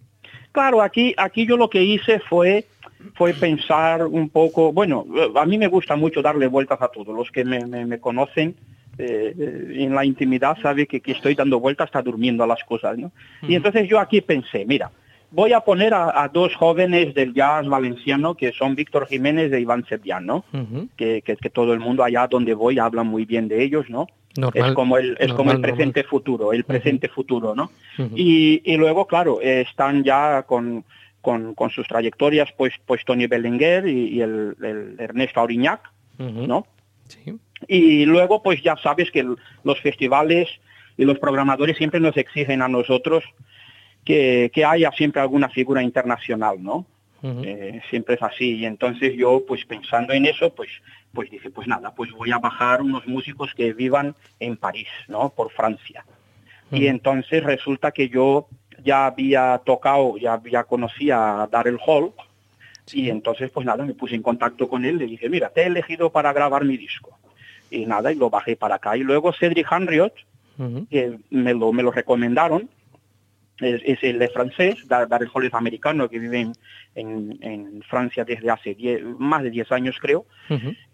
Claro, 0.51 0.81
aquí, 0.81 1.13
aquí 1.17 1.45
yo 1.45 1.57
lo 1.57 1.69
que 1.69 1.83
hice 1.83 2.19
fue 2.19 2.65
fue 3.13 3.33
pensar 3.33 4.05
un 4.05 4.29
poco, 4.29 4.73
bueno, 4.73 5.05
a 5.35 5.45
mí 5.45 5.57
me 5.57 5.67
gusta 5.67 5.95
mucho 5.95 6.21
darle 6.21 6.47
vueltas 6.47 6.81
a 6.81 6.87
todo, 6.87 7.13
los 7.13 7.31
que 7.31 7.45
me, 7.45 7.99
conocen 7.99 8.55
eh, 8.97 9.73
en 9.75 9.93
la 9.93 10.05
intimidad 10.05 10.57
sabe 10.61 10.87
que, 10.87 11.01
que, 11.01 11.11
estoy 11.11 11.35
dando 11.35 11.59
vueltas, 11.59 11.87
está 11.87 12.01
durmiendo 12.01 12.43
a 12.43 12.47
las 12.47 12.63
cosas, 12.63 12.97
¿no? 12.97 13.11
Y 13.47 13.55
entonces 13.55 13.87
yo 13.87 13.99
aquí 13.99 14.21
pensé, 14.21 14.65
mira, 14.65 14.89
voy 15.35 15.51
a 15.51 15.59
poner 15.59 15.93
a, 15.93 16.29
dos 16.33 16.55
jóvenes 16.55 17.13
del 17.13 17.33
jazz 17.33 17.67
valenciano 17.67 18.35
que 18.35 18.53
son 18.53 18.73
Víctor 18.73 19.05
Jiménez 19.07 19.51
e 19.51 19.59
Iván 19.59 19.85
Sepián, 19.85 20.25
¿no? 20.25 20.45
que, 20.95 21.21
que, 21.21 21.49
todo 21.49 21.73
el 21.73 21.81
mundo 21.81 22.03
allá 22.03 22.27
donde 22.27 22.53
voy 22.53 22.79
habla 22.79 23.03
muy 23.03 23.25
bien 23.25 23.49
de 23.49 23.61
ellos, 23.61 23.89
¿no? 23.89 24.07
es 24.53 24.73
como 24.73 24.97
el, 24.97 25.17
es 25.19 25.33
como 25.33 25.51
el 25.51 25.59
presente 25.59 26.03
futuro, 26.03 26.53
el 26.53 26.63
presente 26.63 27.09
futuro, 27.09 27.53
¿no? 27.53 27.69
y, 28.15 28.61
y, 28.63 28.77
luego, 28.77 29.07
claro, 29.07 29.41
están 29.41 30.03
ya 30.05 30.43
con, 30.43 30.85
con, 31.21 31.53
con, 31.53 31.69
sus 31.69 31.85
trayectorias, 31.87 32.49
pues, 32.57 32.73
pues 32.85 33.03
Tony 33.03 33.27
Belenguer 33.27 33.87
y, 33.87 34.21
el, 34.21 34.55
el, 34.63 34.95
Ernesto 34.99 35.41
Auriñac, 35.41 35.81
¿no? 36.17 36.65
Sí. 37.07 37.37
Y 37.67 38.05
luego, 38.05 38.41
pues 38.41 38.63
ya 38.63 38.77
sabes 38.77 39.11
que 39.11 39.23
los 39.63 39.81
festivales 39.81 40.47
y 40.97 41.03
los 41.03 41.19
programadores 41.19 41.77
siempre 41.77 41.99
nos 41.99 42.15
exigen 42.15 42.61
a 42.61 42.67
nosotros 42.67 43.23
que, 44.05 44.51
que 44.53 44.63
haya 44.63 44.91
siempre 44.91 45.21
alguna 45.21 45.49
figura 45.49 45.83
internacional, 45.83 46.63
¿no? 46.63 46.85
Eh, 47.23 47.81
siempre 47.89 48.15
es 48.15 48.21
así. 48.21 48.57
Y 48.57 48.65
entonces 48.65 49.13
yo, 49.17 49.43
pues 49.47 49.65
pensando 49.65 50.13
en 50.13 50.27
eso, 50.27 50.53
pues, 50.53 50.69
pues 51.11 51.31
dije, 51.31 51.49
pues 51.49 51.67
nada, 51.67 51.93
pues 51.95 52.11
voy 52.11 52.31
a 52.31 52.37
bajar 52.37 52.83
unos 52.83 53.07
músicos 53.07 53.51
que 53.55 53.73
vivan 53.73 54.15
en 54.39 54.57
París, 54.57 54.87
¿no? 55.07 55.29
Por 55.29 55.51
Francia. 55.51 56.05
Y 56.71 56.87
entonces 56.87 57.43
resulta 57.43 57.91
que 57.91 58.09
yo 58.09 58.47
ya 58.83 59.05
había 59.07 59.61
tocado, 59.65 60.17
ya, 60.17 60.41
ya 60.51 60.63
conocía 60.65 61.43
a 61.43 61.47
Darrell 61.47 61.79
Hall, 61.85 62.11
y 62.91 63.09
entonces 63.09 63.49
pues 63.49 63.65
nada, 63.65 63.85
me 63.85 63.93
puse 63.93 64.15
en 64.15 64.21
contacto 64.21 64.67
con 64.67 64.83
él, 64.83 64.97
le 64.97 65.05
dije, 65.05 65.29
mira, 65.29 65.49
te 65.49 65.61
he 65.61 65.67
elegido 65.67 66.11
para 66.11 66.33
grabar 66.33 66.65
mi 66.65 66.77
disco. 66.77 67.17
Y 67.71 67.85
nada, 67.85 68.11
y 68.11 68.15
lo 68.15 68.29
bajé 68.29 68.55
para 68.55 68.75
acá. 68.75 68.97
Y 68.97 69.01
luego 69.01 69.33
Cedric 69.33 69.71
Hanriot, 69.71 70.13
que 70.89 71.17
me 71.29 71.53
lo, 71.53 71.71
me 71.73 71.83
lo 71.83 71.91
recomendaron, 71.91 72.69
es, 73.59 74.03
el 74.03 74.19
de 74.19 74.27
francés, 74.29 74.87
Darrell 74.87 75.29
Hall 75.33 75.45
es 75.45 75.53
americano 75.53 76.09
que 76.09 76.19
vive 76.19 76.47
en, 76.95 77.37
en, 77.41 77.81
Francia 77.83 78.25
desde 78.25 78.49
hace 78.49 78.75
más 79.17 79.43
de 79.43 79.51
10 79.51 79.71
años 79.71 79.97
creo, 79.99 80.25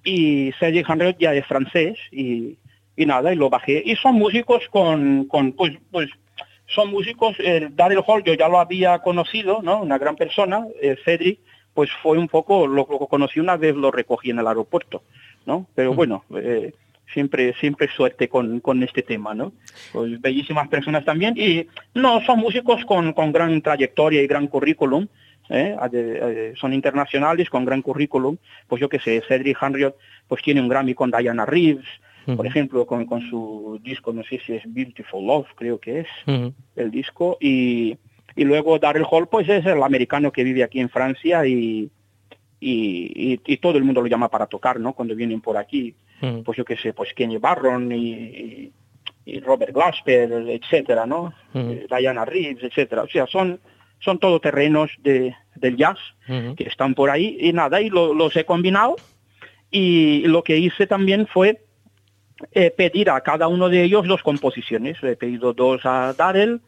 y 0.03 0.51
Serge 0.59 0.83
Henry 0.87 1.15
ya 1.19 1.33
es 1.33 1.45
francés 1.45 1.97
y, 2.11 2.57
y, 2.95 3.05
nada, 3.05 3.33
y 3.33 3.35
lo 3.35 3.49
bajé. 3.49 3.81
Y 3.85 3.95
son 3.95 4.15
músicos 4.15 4.67
con, 4.69 5.25
con 5.25 5.53
pues, 5.53 5.73
pues 5.91 6.09
son 6.67 6.91
músicos, 6.91 7.35
eh, 7.39 7.69
Darrell 7.71 8.03
Hall 8.05 8.23
yo 8.23 8.33
ya 8.33 8.47
lo 8.47 8.59
había 8.59 8.99
conocido, 8.99 9.61
¿no? 9.61 9.81
Una 9.81 9.97
gran 9.97 10.15
persona, 10.15 10.65
eh, 10.81 10.95
Cedric, 11.03 11.39
pues 11.73 11.89
fue 12.01 12.17
un 12.17 12.27
poco, 12.27 12.67
lo, 12.67 12.87
lo, 12.89 12.99
conocí 13.07 13.39
una 13.39 13.57
vez, 13.57 13.75
lo 13.75 13.91
recogí 13.91 14.29
en 14.29 14.39
el 14.39 14.47
aeropuerto, 14.47 15.03
¿no? 15.45 15.67
Pero 15.75 15.93
bueno, 15.93 16.23
eh, 16.35 16.73
siempre, 17.13 17.53
siempre 17.59 17.87
suerte 17.89 18.27
con, 18.29 18.59
con 18.59 18.81
este 18.83 19.01
tema, 19.01 19.33
¿no? 19.33 19.53
Pues 19.91 20.19
bellísimas 20.19 20.67
personas 20.67 21.05
también 21.05 21.35
y 21.37 21.67
no, 21.93 22.21
son 22.25 22.39
músicos 22.39 22.83
con, 22.85 23.13
con 23.13 23.31
gran 23.31 23.61
trayectoria 23.61 24.21
y 24.21 24.27
gran 24.27 24.47
currículum, 24.47 25.07
¿eh? 25.49 25.75
Eh, 25.93 26.53
son 26.57 26.73
internacionales 26.73 27.49
con 27.49 27.65
gran 27.65 27.81
currículum, 27.81 28.37
pues 28.67 28.81
yo 28.81 28.89
que 28.89 28.99
sé, 28.99 29.21
Cedric 29.27 29.57
Hanriot 29.61 29.95
pues 30.27 30.41
tiene 30.41 30.61
un 30.61 30.69
Grammy 30.69 30.93
con 30.93 31.11
Diana 31.11 31.45
Reeves, 31.45 31.85
por 32.37 32.45
ejemplo, 32.45 32.85
con, 32.85 33.05
con, 33.05 33.27
su 33.29 33.79
disco, 33.83 34.13
no 34.13 34.23
sé 34.23 34.39
si 34.45 34.53
es 34.53 34.63
Beautiful 34.65 35.25
Love, 35.25 35.47
creo 35.55 35.79
que 35.79 36.01
es 36.01 36.07
el 36.75 36.91
disco, 36.91 37.37
y, 37.41 37.97
y 38.35 38.43
luego 38.43 38.77
Darrell 38.79 39.07
Hall, 39.09 39.27
pues 39.27 39.49
es 39.49 39.65
el 39.65 39.81
americano 39.81 40.31
que 40.31 40.43
vive 40.43 40.63
aquí 40.63 40.79
en 40.79 40.89
Francia 40.89 41.45
y, 41.45 41.89
y, 42.59 43.39
y, 43.43 43.57
todo 43.57 43.77
el 43.77 43.83
mundo 43.83 44.01
lo 44.01 44.07
llama 44.07 44.29
para 44.29 44.45
tocar, 44.45 44.79
¿no? 44.79 44.93
Cuando 44.93 45.15
vienen 45.15 45.41
por 45.41 45.57
aquí, 45.57 45.95
pues 46.43 46.57
yo 46.57 46.65
qué 46.65 46.77
sé, 46.77 46.93
pues 46.93 47.13
Kenny 47.13 47.37
Barron 47.37 47.91
y, 47.91 48.71
y 49.25 49.39
Robert 49.39 49.73
Glasper, 49.73 50.31
etcétera, 50.31 51.05
¿no? 51.05 51.33
Eh, 51.53 51.87
Diana 51.89 52.25
Reeves, 52.25 52.63
etcétera. 52.63 53.03
O 53.03 53.07
sea, 53.07 53.27
son, 53.27 53.59
son 53.99 54.19
terrenos 54.39 54.91
de, 54.99 55.35
del 55.55 55.77
jazz 55.77 55.97
que 56.27 56.63
están 56.63 56.93
por 56.95 57.09
ahí 57.09 57.37
y 57.39 57.53
nada, 57.53 57.81
y 57.81 57.89
los 57.89 58.35
he 58.35 58.45
combinado 58.45 58.95
y 59.71 60.23
lo 60.27 60.43
que 60.43 60.57
hice 60.57 60.85
también 60.85 61.25
fue 61.27 61.61
eh, 62.51 62.71
pedir 62.71 63.09
a 63.09 63.21
cada 63.21 63.47
uno 63.47 63.69
de 63.69 63.83
ellos 63.83 64.05
dos 64.05 64.21
composiciones. 64.21 64.97
He 65.01 65.15
pedido 65.15 65.53
dos 65.53 65.81
a 65.85 66.13
Darrell, 66.13 66.59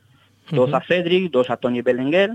dos 0.52 0.74
a 0.74 0.82
Cedric, 0.82 1.30
dos 1.32 1.50
a 1.50 1.58
Tony 1.58 1.82
Belenguer. 1.82 2.32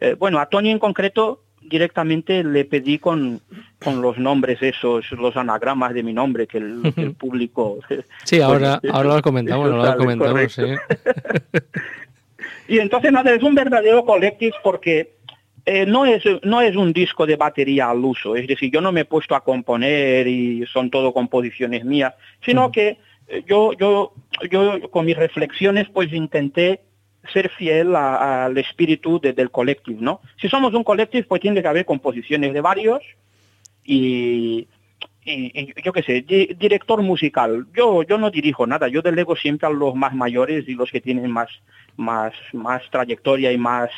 Eh, 0.00 0.14
bueno, 0.18 0.38
a 0.38 0.46
Tony 0.46 0.70
en 0.70 0.78
concreto 0.78 1.44
directamente 1.62 2.44
le 2.44 2.66
pedí 2.66 2.98
con, 2.98 3.40
con 3.84 4.00
los 4.00 4.18
nombres 4.18 4.60
esos, 4.62 5.10
los 5.12 5.36
anagramas 5.36 5.94
de 5.94 6.02
mi 6.02 6.12
nombre, 6.12 6.46
que 6.46 6.58
el, 6.58 7.14
público... 7.18 7.78
Sí, 8.24 8.40
ahora, 8.40 8.80
ahora 8.92 9.16
lo 9.16 9.22
comentamos, 9.22 9.70
ahora 9.70 9.92
lo 9.92 9.98
comentamos, 9.98 10.52
sí. 10.52 10.62
y 12.68 12.78
entonces 12.78 13.12
nada, 13.12 13.32
es 13.32 13.42
un 13.42 13.54
verdadero 13.54 14.04
collective 14.04 14.54
porque 14.62 15.14
eh, 15.66 15.86
no, 15.86 16.06
es, 16.06 16.22
no 16.42 16.60
es 16.60 16.76
un 16.76 16.92
disco 16.92 17.26
de 17.26 17.36
batería 17.36 17.90
al 17.90 18.04
uso, 18.04 18.34
es 18.34 18.46
decir, 18.46 18.72
yo 18.72 18.80
no 18.80 18.92
me 18.92 19.02
he 19.02 19.04
puesto 19.04 19.34
a 19.34 19.44
componer 19.44 20.26
y 20.26 20.64
son 20.66 20.90
todo 20.90 21.12
composiciones 21.12 21.84
mías, 21.84 22.14
sino 22.44 22.72
que 22.72 22.98
eh, 23.28 23.44
yo, 23.46 23.72
yo, 23.74 24.14
yo 24.50 24.90
con 24.90 25.06
mis 25.06 25.16
reflexiones 25.16 25.88
pues 25.92 26.12
intenté 26.12 26.80
ser 27.32 27.50
fiel 27.50 27.96
al 27.96 28.56
espíritu 28.58 29.20
del 29.20 29.50
colectivo, 29.50 29.98
¿no? 30.00 30.20
Si 30.40 30.48
somos 30.48 30.74
un 30.74 30.84
colectivo, 30.84 31.26
pues 31.28 31.40
tiene 31.40 31.62
que 31.62 31.68
haber 31.68 31.86
composiciones 31.86 32.52
de 32.52 32.60
varios 32.60 33.02
y, 33.84 34.66
yo 35.84 35.92
qué 35.92 36.02
sé, 36.02 36.22
director 36.58 37.02
musical. 37.02 37.66
Yo, 37.74 38.02
yo 38.02 38.18
no 38.18 38.30
dirijo 38.30 38.66
nada, 38.66 38.88
yo 38.88 39.02
delego 39.02 39.36
siempre 39.36 39.68
a 39.68 39.70
los 39.70 39.94
más 39.94 40.14
mayores 40.14 40.68
y 40.68 40.74
los 40.74 40.90
que 40.90 41.00
tienen 41.00 41.30
más, 41.30 41.48
más, 41.96 42.32
más 42.52 42.82
trayectoria 42.90 43.52
y 43.52 43.58
más, 43.58 43.90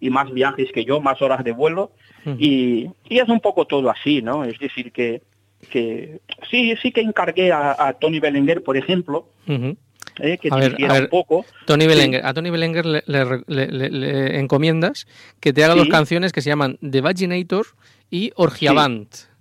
y 0.00 0.10
más 0.10 0.32
viajes 0.32 0.70
que 0.72 0.84
yo, 0.84 1.00
más 1.00 1.22
horas 1.22 1.44
de 1.44 1.52
vuelo. 1.52 1.92
y, 2.38 2.90
es 3.08 3.28
un 3.28 3.40
poco 3.40 3.66
todo 3.66 3.90
así, 3.90 4.22
¿no? 4.22 4.44
Es 4.44 4.58
decir, 4.58 4.90
que, 4.92 5.22
que 5.70 6.20
sí, 6.50 6.74
sí 6.82 6.92
que 6.92 7.00
encargué 7.00 7.52
a, 7.52 7.96
Tony 8.00 8.20
Belenguer, 8.20 8.62
por 8.62 8.76
ejemplo, 8.76 9.28
¿eh? 9.46 10.38
que 10.38 10.48
a 10.50 10.56
ver, 10.56 11.02
un 11.02 11.08
poco. 11.08 11.44
Tony 11.66 11.86
Belenguer, 11.86 12.24
A 12.24 12.34
Tony 12.34 12.50
Belenguer 12.50 12.86
le, 12.86 14.38
encomiendas 14.38 15.06
que 15.40 15.52
te 15.52 15.64
haga 15.64 15.74
dos 15.74 15.88
canciones 15.88 16.32
que 16.32 16.42
se 16.42 16.50
llaman 16.50 16.78
The 16.88 17.00
Vaginator 17.00 17.66
y 18.10 18.32
Orgiavant. 18.36 19.31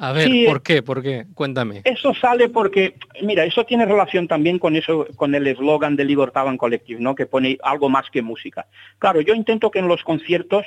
A 0.00 0.12
ver, 0.12 0.30
¿por 0.46 0.62
qué? 0.62 0.82
¿Por 0.82 1.02
qué? 1.02 1.26
Cuéntame. 1.34 1.82
Eso 1.84 2.14
sale 2.14 2.48
porque, 2.48 2.94
mira, 3.22 3.44
eso 3.44 3.64
tiene 3.64 3.84
relación 3.84 4.28
también 4.28 4.58
con 4.58 4.76
eso, 4.76 5.06
con 5.16 5.34
el 5.34 5.46
eslogan 5.46 5.96
del 5.96 6.10
Igor 6.10 6.30
Taban 6.30 6.56
Collective, 6.56 7.00
¿no? 7.00 7.14
Que 7.14 7.26
pone 7.26 7.58
algo 7.62 7.88
más 7.88 8.10
que 8.10 8.22
música. 8.22 8.66
Claro, 8.98 9.20
yo 9.20 9.34
intento 9.34 9.70
que 9.70 9.80
en 9.80 9.88
los 9.88 10.02
conciertos, 10.02 10.66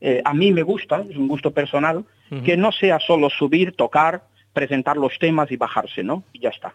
eh, 0.00 0.22
a 0.24 0.34
mí 0.34 0.52
me 0.52 0.62
gusta, 0.62 1.04
es 1.08 1.16
un 1.16 1.28
gusto 1.28 1.52
personal, 1.52 2.04
que 2.44 2.56
no 2.56 2.72
sea 2.72 2.98
solo 2.98 3.30
subir, 3.30 3.76
tocar, 3.76 4.24
presentar 4.52 4.96
los 4.96 5.16
temas 5.20 5.52
y 5.52 5.56
bajarse, 5.56 6.02
¿no? 6.02 6.24
Y 6.32 6.40
ya 6.40 6.48
está. 6.48 6.74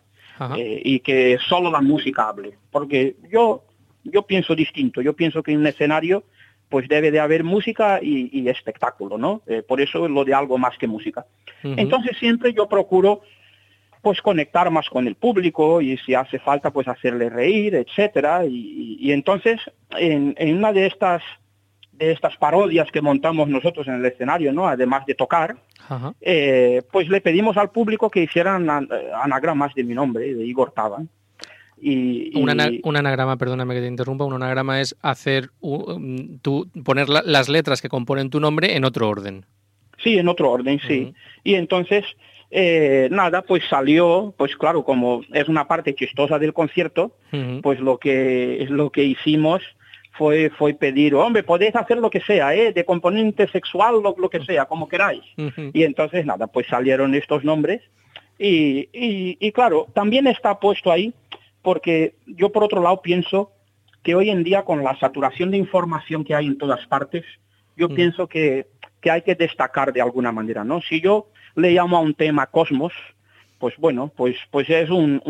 Eh, 0.55 0.81
y 0.85 1.01
que 1.01 1.37
solo 1.49 1.69
la 1.69 1.81
música 1.81 2.29
hable. 2.29 2.53
Porque 2.71 3.17
yo, 3.29 3.65
yo 4.05 4.21
pienso 4.21 4.55
distinto, 4.55 5.01
yo 5.01 5.13
pienso 5.13 5.43
que 5.43 5.51
en 5.51 5.59
un 5.59 5.67
escenario 5.67 6.23
pues 6.69 6.87
debe 6.87 7.11
de 7.11 7.19
haber 7.19 7.43
música 7.43 7.99
y, 8.01 8.47
espectáculo, 8.47 9.17
¿no? 9.17 9.41
Eh, 9.47 9.63
por 9.67 9.81
eso 9.81 10.07
lo 10.07 10.23
de 10.23 10.33
algo 10.33 10.57
más 10.57 10.77
que 10.77 10.87
música. 10.87 11.25
Entonces 11.63 12.17
siempre 12.17 12.53
yo 12.53 12.69
procuro 12.69 13.21
pues 14.01 14.21
conectar 14.21 14.69
más 14.69 14.89
con 14.89 15.07
el 15.07 15.15
público 15.15 15.81
y 15.81 15.97
si 15.97 16.13
hace 16.13 16.39
falta 16.39 16.71
pues 16.71 16.87
hacerle 16.87 17.29
reír, 17.29 17.75
etcétera. 17.75 18.45
Y, 18.45 19.11
entonces 19.11 19.59
en, 19.97 20.35
en, 20.37 20.57
una 20.57 20.71
de 20.71 20.85
estas 20.85 21.21
de 21.99 22.11
estas 22.11 22.37
parodias 22.37 22.89
que 22.91 23.01
montamos 23.01 23.49
nosotros 23.49 23.87
en 23.87 23.95
el 23.95 24.05
escenario, 24.05 24.53
¿no? 24.53 24.67
Además 24.67 25.05
de 25.05 25.15
tocar, 25.15 25.57
eh, 26.21 26.81
pues 26.93 27.09
le 27.09 27.19
pedimos 27.19 27.57
al 27.57 27.71
público 27.71 28.09
que 28.09 28.23
hicieran 28.23 28.69
anagramas 29.21 29.75
de 29.75 29.83
mi 29.83 29.93
nombre, 29.93 30.33
de 30.33 30.45
Igor 30.45 30.71
Taban. 30.71 31.09
Y, 31.81 32.31
Un, 32.35 32.97
anagrama, 32.97 33.37
perdóname 33.37 33.75
que 33.75 33.81
te 33.81 33.87
interrumpa, 33.87 34.25
un 34.25 34.33
anagrama 34.33 34.81
es 34.81 34.95
hacer, 35.01 35.49
tu, 36.41 36.69
poner 36.83 37.09
las 37.09 37.49
letras 37.49 37.81
que 37.81 37.89
componen 37.89 38.29
tu 38.29 38.39
nombre 38.39 38.75
en 38.75 38.85
otro 38.85 39.07
orden. 39.07 39.45
Sí, 40.03 40.17
en 40.17 40.27
otro 40.27 40.51
orden, 40.51 40.79
sí. 40.87 41.13
Y 41.43 41.55
entonces, 41.55 42.05
eh, 42.51 43.09
nada, 43.11 43.41
pues 43.41 43.63
salió, 43.69 44.33
pues 44.37 44.55
claro, 44.55 44.83
como 44.83 45.21
es 45.33 45.47
una 45.47 45.67
parte 45.67 45.93
chistosa 45.95 46.39
del 46.39 46.53
concierto, 46.53 47.15
pues 47.61 47.79
lo 47.79 47.97
que, 47.97 48.65
lo 48.69 48.89
que 48.91 49.03
hicimos 49.03 49.61
fue, 50.11 50.49
fue 50.49 50.73
pedir, 50.73 51.15
hombre, 51.15 51.43
podéis 51.43 51.75
hacer 51.75 51.97
lo 51.97 52.09
que 52.09 52.21
sea, 52.21 52.53
¿eh? 52.53 52.73
de 52.73 52.85
componente 52.85 53.47
sexual, 53.47 54.01
lo, 54.03 54.15
lo 54.17 54.29
que 54.29 54.43
sea, 54.43 54.65
como 54.65 54.89
queráis. 54.89 55.23
Y 55.73 55.83
entonces, 55.83 56.25
nada, 56.25 56.47
pues 56.47 56.67
salieron 56.67 57.15
estos 57.15 57.43
nombres. 57.43 57.81
Y, 58.37 58.87
y, 58.93 59.51
claro, 59.51 59.87
también 59.93 60.25
está 60.27 60.59
puesto 60.59 60.91
ahí 60.91 61.13
porque 61.61 62.15
yo 62.25 62.51
por 62.51 62.63
otro 62.63 62.81
lado 62.81 63.01
pienso 63.01 63.51
que 64.03 64.15
hoy 64.15 64.29
en 64.29 64.43
día 64.43 64.63
con 64.63 64.83
la 64.83 64.97
saturación 64.99 65.51
de 65.51 65.57
información 65.57 66.23
que 66.23 66.35
hay 66.35 66.47
en 66.47 66.57
todas 66.57 66.85
partes, 66.87 67.25
yo 67.75 67.89
mm. 67.89 67.95
pienso 67.95 68.27
que, 68.27 68.67
que 69.01 69.11
hay 69.11 69.21
que 69.21 69.35
destacar 69.35 69.93
de 69.93 70.01
alguna 70.01 70.31
manera, 70.31 70.63
¿no? 70.63 70.81
Si 70.81 71.01
yo 71.01 71.29
le 71.55 71.71
llamo 71.71 71.97
a 71.97 72.01
un 72.01 72.13
tema 72.13 72.47
cosmos, 72.47 72.93
pues 73.57 73.75
bueno, 73.77 74.11
pues, 74.15 74.37
pues 74.51 74.69
es 74.69 74.89
un, 74.89 75.21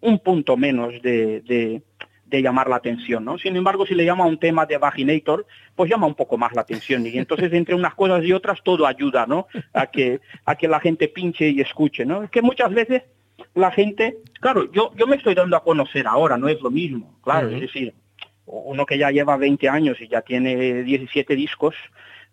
un, 0.00 0.18
punto 0.20 0.56
menos 0.56 1.02
de, 1.02 1.40
de, 1.40 2.42
llamar 2.42 2.68
la 2.68 2.76
atención, 2.76 3.24
¿no? 3.24 3.36
Sin 3.38 3.56
embargo, 3.56 3.84
si 3.84 3.94
le 3.94 4.06
llama 4.06 4.24
un 4.24 4.38
tema 4.38 4.64
de 4.64 4.78
Vaginator, 4.78 5.46
pues 5.74 5.90
llama 5.90 6.06
un 6.06 6.14
poco 6.14 6.38
más 6.38 6.54
la 6.54 6.62
atención. 6.62 7.06
Y 7.06 7.18
entonces, 7.18 7.52
entre 7.52 7.74
unas 7.74 7.94
cosas 7.94 8.24
y 8.24 8.32
otras, 8.32 8.62
todo 8.62 8.86
ayuda, 8.86 9.26
¿no? 9.26 9.48
A 9.74 9.86
que, 9.88 10.20
a 10.46 10.54
que 10.54 10.68
la 10.68 10.80
gente 10.80 11.08
pinche 11.08 11.50
y 11.50 11.60
escuche, 11.60 12.06
¿no? 12.06 12.22
Es 12.22 12.30
que 12.30 12.40
muchas 12.40 12.72
veces 12.72 13.02
la 13.54 13.70
gente, 13.70 14.18
claro, 14.40 14.70
yo, 14.72 14.92
yo 14.96 15.06
me 15.06 15.16
estoy 15.16 15.34
dando 15.34 15.56
a 15.56 15.64
conocer 15.64 16.06
ahora, 16.06 16.36
no 16.36 16.48
es 16.48 16.60
lo 16.60 16.70
mismo, 16.70 17.18
claro, 17.22 17.48
es 17.48 17.60
decir, 17.60 17.94
uno 18.46 18.86
que 18.86 18.98
ya 18.98 19.10
lleva 19.10 19.36
20 19.36 19.68
años 19.68 20.00
y 20.00 20.08
ya 20.08 20.22
tiene 20.22 20.82
17 20.82 21.34
discos, 21.36 21.74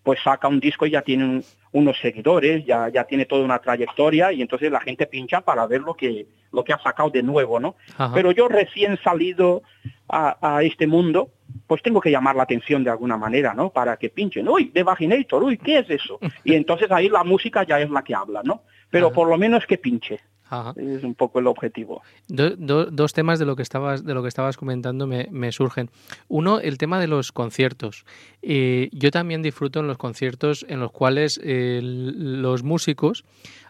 pues 0.04 0.20
saca 0.24 0.48
un 0.48 0.60
disco 0.60 0.86
y 0.86 0.92
ya 0.92 1.02
tiene 1.02 1.42
unos 1.72 2.00
seguidores, 2.00 2.66
ya, 2.66 2.90
ya 2.90 3.04
tiene 3.04 3.26
toda 3.26 3.44
una 3.44 3.60
trayectoria 3.60 4.32
y 4.32 4.42
entonces 4.42 4.72
la 4.72 4.80
gente 4.80 5.06
pincha 5.06 5.42
para 5.42 5.68
ver 5.68 5.82
lo 5.82 5.94
que, 5.94 6.28
lo 6.52 6.64
que 6.64 6.74
ha 6.74 6.82
sacado 6.82 7.10
de 7.10 7.22
nuevo, 7.22 7.60
¿no? 7.60 7.76
Pero 8.14 8.32
yo 8.32 8.48
recién 8.48 8.98
salido 9.04 9.62
a, 10.08 10.62
este 10.64 10.88
mundo, 10.88 11.30
pues 11.68 11.84
tengo 11.84 12.02
que 12.02 12.12
llamar 12.12 12.36
la 12.36 12.44
atención 12.44 12.84
de 12.84 12.90
alguna 12.90 13.18
manera, 13.18 13.54
¿no? 13.54 13.70
Para 13.70 13.98
que 13.98 14.10
pinchen, 14.10 14.48
uy, 14.48 14.72
de 14.74 14.84
Vaginator, 14.84 15.44
uy, 15.44 15.58
¿qué 15.58 15.80
es 15.80 15.90
eso? 15.90 16.20
Y 16.44 16.56
entonces 16.56 16.90
ahí 16.92 17.10
la 17.10 17.24
música 17.24 17.64
ya 17.64 17.80
es 17.80 17.90
la 17.90 18.04
que 18.04 18.16
habla, 18.16 18.42
¿no? 18.44 18.64
Pero 18.90 19.12
por 19.12 19.28
lo 19.28 19.38
menos 19.38 19.68
que 19.68 19.78
pinche. 19.78 20.20
Es 20.76 21.04
un 21.04 21.14
poco 21.14 21.40
el 21.40 21.48
objetivo. 21.48 22.02
dos 22.28 23.14
temas 23.14 23.38
de 23.38 23.46
lo 23.46 23.56
que 23.56 23.62
estabas, 23.62 24.04
de 24.04 24.14
lo 24.14 24.22
que 24.24 24.28
estabas 24.28 24.58
comentando 24.58 25.06
me, 25.06 25.52
surgen. 25.52 25.90
Uno, 26.28 26.60
el 26.60 26.78
tema 26.78 27.00
de 27.00 27.08
los 27.08 27.32
conciertos. 27.32 28.06
Eh, 28.42 28.90
yo 28.92 29.12
también 29.12 29.42
disfruto 29.42 29.80
en 29.80 29.88
los 29.88 29.98
conciertos 29.98 30.66
en 30.68 30.80
los 30.80 30.92
cuales 30.92 31.40
eh, 31.44 31.82
los 31.84 32.64
músicos, 32.64 33.26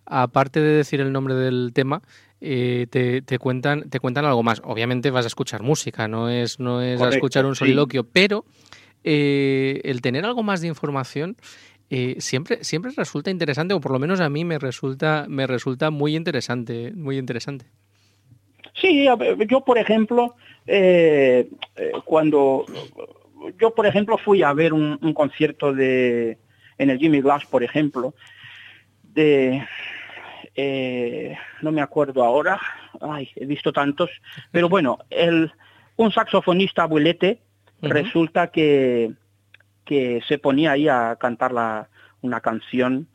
aparte 0.06 0.62
de 0.62 0.70
decir 0.70 1.02
el 1.02 1.12
nombre 1.12 1.36
del 1.36 1.72
tema, 1.74 2.02
eh, 2.40 2.88
te, 2.90 3.40
cuentan, 3.40 3.90
te 3.90 4.00
cuentan 4.00 4.26
algo 4.26 4.44
más. 4.44 4.62
Obviamente 4.64 5.12
vas 5.12 5.26
a 5.26 5.28
escuchar 5.28 5.62
música, 5.62 6.08
no 6.08 6.30
es, 6.30 6.60
no 6.60 6.82
es 6.82 7.02
a 7.02 7.10
escuchar 7.10 7.46
un 7.46 7.56
soliloquio, 7.56 8.06
pero 8.06 8.46
el 9.04 10.02
tener 10.02 10.26
algo 10.26 10.44
más 10.44 10.62
de 10.62 10.68
información 10.68 11.36
eh, 11.92 12.18
siempre, 12.20 12.64
siempre 12.64 12.92
resulta 12.96 13.32
interesante, 13.32 13.74
o 13.74 13.82
por 13.82 13.92
lo 13.92 14.00
menos 14.00 14.20
a 14.20 14.30
mí 14.30 14.46
me 14.46 14.60
resulta, 14.60 15.26
me 15.28 15.48
resulta 15.48 15.90
muy 15.90 16.16
interesante, 16.16 16.92
muy 16.94 17.18
interesante. 17.18 17.66
Sí, 18.80 19.08
yo 19.48 19.62
por 19.62 19.78
ejemplo, 19.80 20.36
eh, 20.68 21.50
eh, 21.76 21.92
cuando 22.06 22.66
yo 23.60 23.74
por 23.74 23.88
ejemplo 23.88 24.18
fui 24.18 24.44
a 24.44 24.54
ver 24.54 24.72
un, 24.72 24.98
concierto 25.14 25.74
de 25.74 26.38
en 26.78 26.90
el 26.92 27.00
Jimmy 27.00 27.22
Glass, 27.22 27.46
por 27.46 27.64
ejemplo, 27.64 28.14
de 29.02 29.66
no 31.62 31.72
me 31.72 31.82
acuerdo 31.82 32.24
ahora, 32.24 32.60
ay, 33.02 33.30
he 33.36 33.46
visto 33.46 33.72
tantos, 33.72 34.10
pero 34.52 34.68
bueno, 34.68 35.00
el, 35.10 35.52
un 35.96 36.12
saxofonista 36.12 36.84
abuelete 36.84 37.42
resulta 37.82 38.52
que 38.52 39.14
que 39.90 40.22
se 40.28 40.38
ponía 40.38 40.74
ahí 40.74 40.88
a 40.88 41.16
cantar 41.16 41.52
la, 41.52 41.90
una 42.22 42.42
canción 42.42 43.08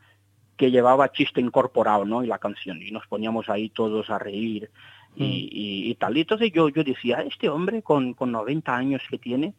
que 0.57 0.71
llevaba 0.71 1.13
chiste 1.13 1.39
incorporado, 1.39 2.03
¿no? 2.03 2.21
Y 2.21 2.27
la 2.27 2.37
canción, 2.37 2.81
y 2.81 2.91
nos 2.91 3.07
poníamos 3.07 3.47
ahí 3.47 3.69
todos 3.69 4.09
a 4.09 4.19
reír 4.19 4.69
y, 5.15 5.93
mm. 5.95 5.97
tal. 5.97 6.17
Y 6.17 6.21
entonces 6.21 6.51
yo, 6.51 6.67
yo 6.67 6.83
decía, 6.83 7.21
este 7.21 7.47
hombre 7.47 7.81
con, 7.81 8.13
con 8.13 8.33
90 8.33 8.75
años 8.75 9.01
que 9.09 9.17
tiene, 9.17 9.53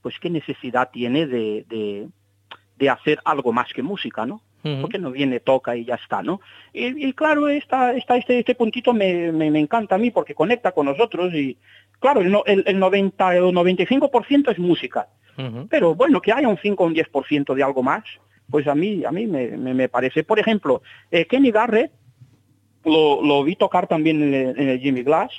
pues 0.00 0.14
qué 0.20 0.30
necesidad 0.30 0.90
tiene 0.92 1.26
de, 1.26 2.08
de, 2.78 2.88
hacer 2.88 3.18
algo 3.24 3.52
más 3.52 3.72
que 3.72 3.82
música, 3.82 4.24
¿no? 4.24 4.40
Porque 4.80 4.98
no 4.98 5.10
viene, 5.10 5.40
toca 5.40 5.74
y 5.74 5.84
ya 5.84 5.96
está, 5.96 6.22
¿no? 6.22 6.40
Y, 6.72 7.12
claro, 7.14 7.48
esta, 7.48 7.94
esta, 7.94 8.16
este, 8.16 8.38
este 8.38 8.54
puntito 8.54 8.94
me, 8.94 9.32
me, 9.32 9.46
encanta 9.58 9.96
a 9.96 9.98
mí 9.98 10.12
porque 10.12 10.36
conecta 10.36 10.70
con 10.70 10.86
nosotros 10.86 11.34
y, 11.34 11.58
claro, 11.98 12.20
el, 12.20 12.32
el, 12.46 12.62
el 12.64 12.78
90 12.78 13.26
o 13.42 13.50
95% 13.50 14.52
es 14.52 14.58
música. 14.60 15.08
Pero 15.68 15.94
bueno, 15.94 16.20
que 16.20 16.32
haya 16.32 16.48
un 16.48 16.58
5 16.58 16.82
o 16.82 16.86
un 16.86 16.94
10% 16.94 17.54
de 17.54 17.62
algo 17.62 17.82
más, 17.82 18.04
pues 18.50 18.66
a 18.66 18.74
mí, 18.74 19.04
a 19.04 19.12
mí 19.12 19.26
me, 19.26 19.56
me, 19.56 19.88
parece. 19.88 20.24
Por 20.24 20.38
ejemplo, 20.38 20.82
eh, 21.10 21.26
Kenny 21.26 21.50
Garrett, 21.50 21.92
lo, 22.84 23.22
lo, 23.22 23.44
vi 23.44 23.56
tocar 23.56 23.86
también 23.86 24.34
en 24.34 24.68
el, 24.68 24.80
Jimmy 24.80 25.02
Glass, 25.02 25.32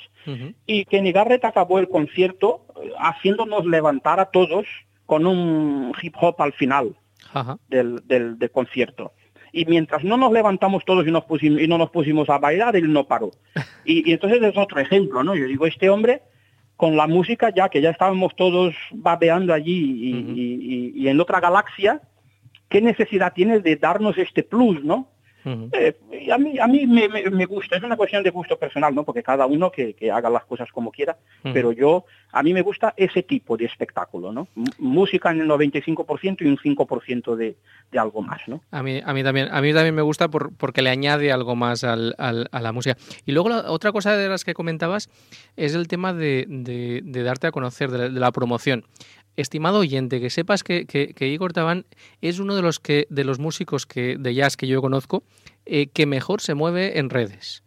y 0.66 0.84
Kenny 0.84 1.12
Garrett 1.12 1.44
acabó 1.44 1.78
el 1.78 1.88
concierto 1.88 2.66
eh, 2.80 2.92
haciéndonos 2.98 3.66
levantar 3.66 4.20
a 4.20 4.26
todos 4.26 4.66
con 5.06 5.26
un 5.26 5.92
hip 6.00 6.14
hop 6.20 6.36
al 6.38 6.52
final 6.52 6.96
del, 7.68 8.06
del, 8.06 8.38
del, 8.38 8.50
concierto. 8.50 9.12
Y 9.52 9.66
mientras 9.66 10.04
no 10.04 10.16
nos 10.16 10.32
levantamos 10.32 10.84
todos 10.84 11.06
y, 11.06 11.10
nos 11.10 11.24
pusimos, 11.24 11.60
y 11.60 11.66
no 11.66 11.76
nos 11.76 11.90
pusimos 11.90 12.30
a 12.30 12.38
bailar, 12.38 12.76
él 12.76 12.92
no 12.92 13.06
paró. 13.06 13.30
Y, 13.84 14.08
y 14.08 14.12
entonces 14.12 14.40
es 14.40 14.56
otro 14.56 14.78
ejemplo, 14.78 15.24
¿no? 15.24 15.34
Yo 15.34 15.44
digo, 15.44 15.66
este 15.66 15.90
hombre 15.90 16.22
con 16.82 16.96
la 16.96 17.06
música 17.06 17.50
ya 17.50 17.68
que 17.68 17.80
ya 17.80 17.90
estábamos 17.90 18.34
todos 18.34 18.74
babeando 18.90 19.54
allí 19.54 20.90
y, 20.96 21.06
en 21.06 21.20
otra 21.20 21.38
galaxia, 21.38 22.00
¿qué 22.68 22.80
necesidad 22.82 23.32
tiene 23.32 23.60
de 23.60 23.76
darnos 23.76 24.18
este 24.18 24.42
plus, 24.42 24.82
no? 24.82 25.11
Eh, 25.44 25.96
a 26.32 26.38
mí, 26.38 26.58
a 26.58 26.66
mí 26.66 26.86
me, 26.86 27.46
gusta, 27.46 27.76
es 27.76 27.82
una 27.82 27.96
cuestión 27.96 28.22
de 28.22 28.30
gusto 28.30 28.58
personal, 28.58 28.94
¿no? 28.94 29.04
Porque 29.04 29.22
cada 29.22 29.46
uno 29.46 29.70
que, 29.70 29.94
haga 30.12 30.30
las 30.30 30.44
cosas 30.44 30.70
como 30.70 30.90
quiera, 30.90 31.16
pero 31.42 31.72
yo, 31.72 32.04
a 32.32 32.42
mí 32.42 32.54
me 32.54 32.62
gusta 32.62 32.94
ese 32.96 33.22
tipo 33.22 33.56
de 33.56 33.64
espectáculo, 33.64 34.32
¿no? 34.32 34.48
música 34.78 35.30
en 35.30 35.40
el 35.40 35.48
95% 35.48 36.42
y 36.42 36.46
un 36.46 36.58
5% 36.58 37.36
de, 37.36 37.56
de, 37.90 37.98
algo 37.98 38.22
más, 38.22 38.40
¿no? 38.46 38.62
A 38.70 38.82
mí, 38.82 39.00
a 39.04 39.12
mí 39.12 39.22
también, 39.22 39.48
a 39.50 39.60
mí 39.60 39.72
también 39.72 39.94
me 39.94 40.02
gusta 40.02 40.28
por, 40.28 40.54
porque 40.54 40.82
le 40.82 40.90
añade 40.90 41.32
algo 41.32 41.56
más 41.56 41.84
al, 41.84 42.14
a 42.18 42.60
la 42.60 42.72
música. 42.72 42.96
Y 43.26 43.32
luego 43.32 43.48
la, 43.48 43.70
otra 43.70 43.92
cosa 43.92 44.16
de 44.16 44.28
las 44.28 44.44
que 44.44 44.54
comentabas 44.54 45.08
es 45.56 45.74
el 45.74 45.88
tema 45.88 46.12
de, 46.12 46.46
de, 46.48 47.22
darte 47.22 47.46
a 47.46 47.52
conocer, 47.52 47.90
de 47.90 48.10
la 48.10 48.32
promoción. 48.32 48.84
Estimado 49.36 49.78
oyente, 49.78 50.20
que 50.20 50.28
sepas 50.28 50.62
que, 50.62 50.84
que, 50.86 51.28
Igor 51.28 51.52
Tabán 51.52 51.86
es 52.20 52.38
uno 52.38 52.54
de 52.54 52.62
los, 52.62 52.80
que, 52.80 53.06
de 53.08 53.24
los 53.24 53.38
músicos 53.38 53.86
que, 53.86 54.16
de 54.18 54.34
jazz 54.34 54.56
que 54.56 54.66
yo 54.66 54.82
conozco 54.82 55.24
eh, 55.64 55.86
que 55.88 56.04
mejor 56.04 56.42
se 56.42 56.54
mueve 56.54 56.98
en 56.98 57.08
redes. 57.08 57.62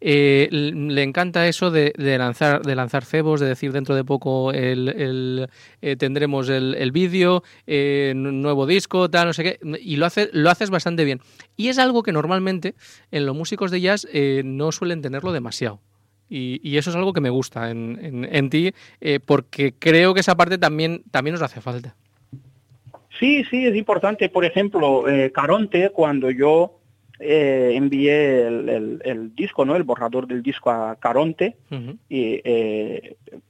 Eh, 0.00 0.48
le 0.50 1.02
encanta 1.02 1.46
eso 1.46 1.70
de, 1.70 1.92
lanzar 1.96 2.62
de 2.62 2.74
lanzar 2.74 3.04
cebos, 3.04 3.40
de 3.40 3.46
decir 3.46 3.72
dentro 3.72 3.94
de 3.94 4.02
poco 4.04 4.52
el, 4.52 5.48
eh, 5.80 5.96
tendremos 5.96 6.48
el, 6.48 6.90
vídeo, 6.92 7.44
nuevo 7.66 8.66
disco, 8.66 9.08
tal, 9.10 9.28
no 9.28 9.32
sé 9.32 9.44
qué, 9.44 9.60
y 9.80 9.96
lo, 9.96 10.06
hace, 10.06 10.30
lo 10.32 10.50
haces 10.50 10.70
bastante 10.70 11.04
bien. 11.04 11.20
Y 11.56 11.68
es 11.68 11.78
algo 11.78 12.02
que 12.02 12.10
normalmente 12.10 12.74
en 13.12 13.26
los 13.26 13.36
músicos 13.36 13.70
de 13.70 13.80
jazz 13.80 14.08
no 14.44 14.72
suelen 14.72 15.02
tenerlo 15.02 15.30
demasiado. 15.30 15.80
Y, 16.34 16.78
eso 16.78 16.88
es 16.88 16.96
algo 16.96 17.12
que 17.12 17.20
me 17.20 17.28
gusta 17.28 17.70
en, 17.70 18.26
en, 18.30 18.48
ti, 18.48 18.72
eh, 19.02 19.20
porque 19.20 19.74
creo 19.78 20.14
que 20.14 20.20
esa 20.20 20.34
parte 20.34 20.56
también, 20.56 21.02
también 21.10 21.34
nos 21.34 21.42
hace 21.42 21.60
falta. 21.60 21.94
Sí, 23.18 23.44
sí, 23.50 23.66
es 23.66 23.76
importante. 23.76 24.30
Por 24.30 24.46
ejemplo, 24.46 25.06
eh, 25.08 25.30
Caronte, 25.30 25.90
cuando 25.90 26.30
yo 26.30 26.78
eh, 27.20 27.72
envié 27.74 28.46
el, 28.46 29.34
disco, 29.34 29.66
¿no? 29.66 29.76
El 29.76 29.82
borrador 29.82 30.26
del 30.26 30.42
disco 30.42 30.70
a 30.70 30.96
Caronte, 30.96 31.56
y, 32.08 32.40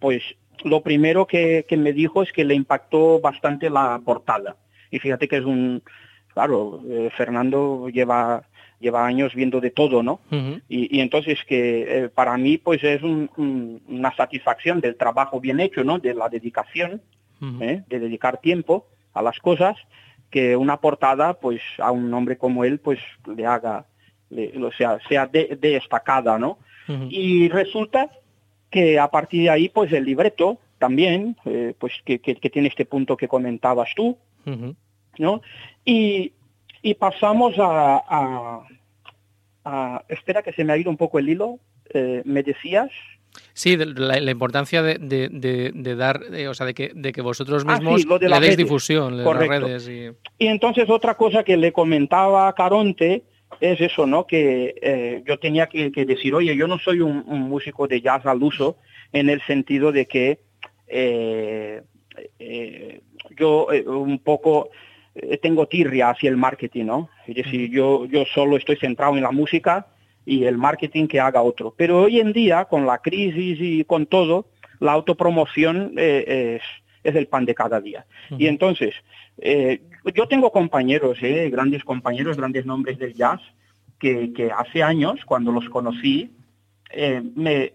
pues 0.00 0.22
lo 0.64 0.82
primero 0.82 1.26
que, 1.26 1.64
que, 1.68 1.76
me 1.76 1.92
dijo 1.92 2.24
es 2.24 2.32
que 2.32 2.44
le 2.44 2.54
impactó 2.54 3.20
bastante 3.20 3.70
la 3.70 4.00
portada. 4.04 4.56
Y 4.90 4.98
fíjate 4.98 5.28
que 5.28 5.36
es 5.36 5.44
un, 5.44 5.82
claro, 6.34 6.82
Fernando 7.16 7.88
lleva 7.88 8.42
lleva 8.82 9.06
años 9.06 9.34
viendo 9.34 9.60
de 9.60 9.70
todo, 9.70 10.02
¿no? 10.02 10.20
y, 10.68 11.00
entonces 11.00 11.38
que 11.46 12.04
eh, 12.04 12.08
para 12.08 12.36
mí 12.36 12.58
pues 12.58 12.82
es 12.84 13.02
una 13.02 14.14
satisfacción 14.16 14.80
del 14.80 14.96
trabajo 14.96 15.40
bien 15.40 15.60
hecho, 15.60 15.84
¿no? 15.84 15.98
De 15.98 16.12
la 16.12 16.28
dedicación, 16.28 17.00
¿eh? 17.60 17.82
de 17.88 18.00
dedicar 18.00 18.38
tiempo 18.38 18.86
a 19.14 19.22
las 19.22 19.38
cosas, 19.38 19.76
que 20.30 20.56
una 20.56 20.78
portada 20.78 21.34
pues 21.34 21.62
a 21.78 21.90
un 21.92 22.12
hombre 22.12 22.36
como 22.36 22.64
él 22.64 22.80
pues 22.80 22.98
le 23.34 23.46
haga, 23.46 23.86
o 24.30 24.72
sea, 24.72 24.98
sea 25.08 25.26
destacada, 25.26 26.38
¿no? 26.38 26.58
Y 27.08 27.48
resulta 27.48 28.10
que 28.68 28.98
a 28.98 29.08
partir 29.08 29.44
de 29.44 29.50
ahí 29.50 29.68
pues 29.68 29.92
el 29.92 30.04
libreto 30.04 30.58
también, 30.78 31.36
eh, 31.44 31.74
pues 31.78 31.92
que, 32.04 32.18
tiene 32.18 32.68
este 32.68 32.84
punto 32.84 33.16
que 33.16 33.28
comentabas 33.28 33.90
tú, 33.94 34.18
¿no? 35.18 35.40
Y, 35.84 36.32
y 36.82 36.94
pasamos 36.94 37.54
a, 37.58 38.62
Espera 40.08 40.42
que 40.42 40.52
se 40.52 40.64
me 40.64 40.72
ha 40.72 40.76
ido 40.76 40.90
un 40.90 40.96
poco 40.96 41.20
el 41.20 41.28
hilo. 41.28 41.60
Eh, 41.94 42.22
¿Me 42.24 42.42
decías? 42.42 42.90
Sí, 43.54 43.76
la, 43.76 44.30
importancia 44.30 44.82
de, 44.82 44.98
de, 44.98 45.96
dar, 45.96 46.20
eh, 46.32 46.48
o 46.48 46.54
sea, 46.54 46.66
de 46.66 46.74
que, 46.74 46.90
de 46.94 47.12
que 47.12 47.22
vosotros 47.22 47.64
ah, 47.66 47.78
mismos 47.78 48.20
le 48.20 48.40
deis 48.40 48.56
difusión 48.56 49.16
las 49.16 49.36
redes. 49.36 49.88
Y... 49.88 50.10
entonces 50.38 50.90
otra 50.90 51.16
cosa 51.16 51.44
que 51.44 51.56
le 51.56 51.72
comentaba 51.72 52.48
a 52.48 52.54
Caronte 52.54 53.22
es 53.60 53.80
eso, 53.80 54.06
¿no? 54.06 54.26
Que 54.26 54.74
eh, 54.82 55.22
yo 55.26 55.38
tenía 55.38 55.68
que, 55.68 55.90
decir, 55.90 56.34
oye, 56.34 56.56
yo 56.56 56.66
no 56.66 56.78
soy 56.78 57.00
un, 57.00 57.24
músico 57.26 57.86
de 57.86 58.00
jazz 58.00 58.26
al 58.26 58.42
uso 58.42 58.76
en 59.12 59.30
el 59.30 59.40
sentido 59.42 59.92
de 59.92 60.06
que 60.06 60.40
yo 63.38 63.68
un 63.86 64.18
poco 64.18 64.70
tengo 65.42 65.66
tirria 65.66 66.10
hacia 66.10 66.30
el 66.30 66.36
marketing, 66.36 66.86
¿no? 66.86 67.10
Es 67.26 67.36
decir, 67.36 67.70
yo, 67.70 68.06
yo 68.06 68.24
solo 68.24 68.56
estoy 68.56 68.76
centrado 68.76 69.16
en 69.16 69.22
la 69.22 69.30
música 69.30 69.86
y 70.24 70.44
el 70.44 70.56
marketing 70.56 71.06
que 71.06 71.20
haga 71.20 71.42
otro. 71.42 71.74
Pero 71.76 72.02
hoy 72.02 72.20
en 72.20 72.32
día, 72.32 72.64
con 72.66 72.86
la 72.86 72.98
crisis 72.98 73.58
y 73.60 73.84
con 73.84 74.06
todo, 74.06 74.46
la 74.82 74.92
autopromoción 74.92 75.94
eh, 75.96 76.60
es, 77.02 77.14
el 77.14 77.26
pan 77.26 77.44
de 77.44 77.54
cada 77.54 77.80
día. 77.80 78.06
Y 78.38 78.46
entonces, 78.46 78.94
eh, 79.38 79.82
yo 80.14 80.28
tengo 80.28 80.52
compañeros, 80.52 81.18
eh, 81.22 81.50
grandes 81.50 81.84
compañeros, 81.84 82.36
grandes 82.36 82.64
nombres 82.64 82.98
del 82.98 83.14
jazz, 83.14 83.40
que, 83.98 84.50
hace 84.56 84.82
años, 84.82 85.20
cuando 85.24 85.52
los 85.52 85.68
conocí, 85.68 86.32
me, 87.36 87.74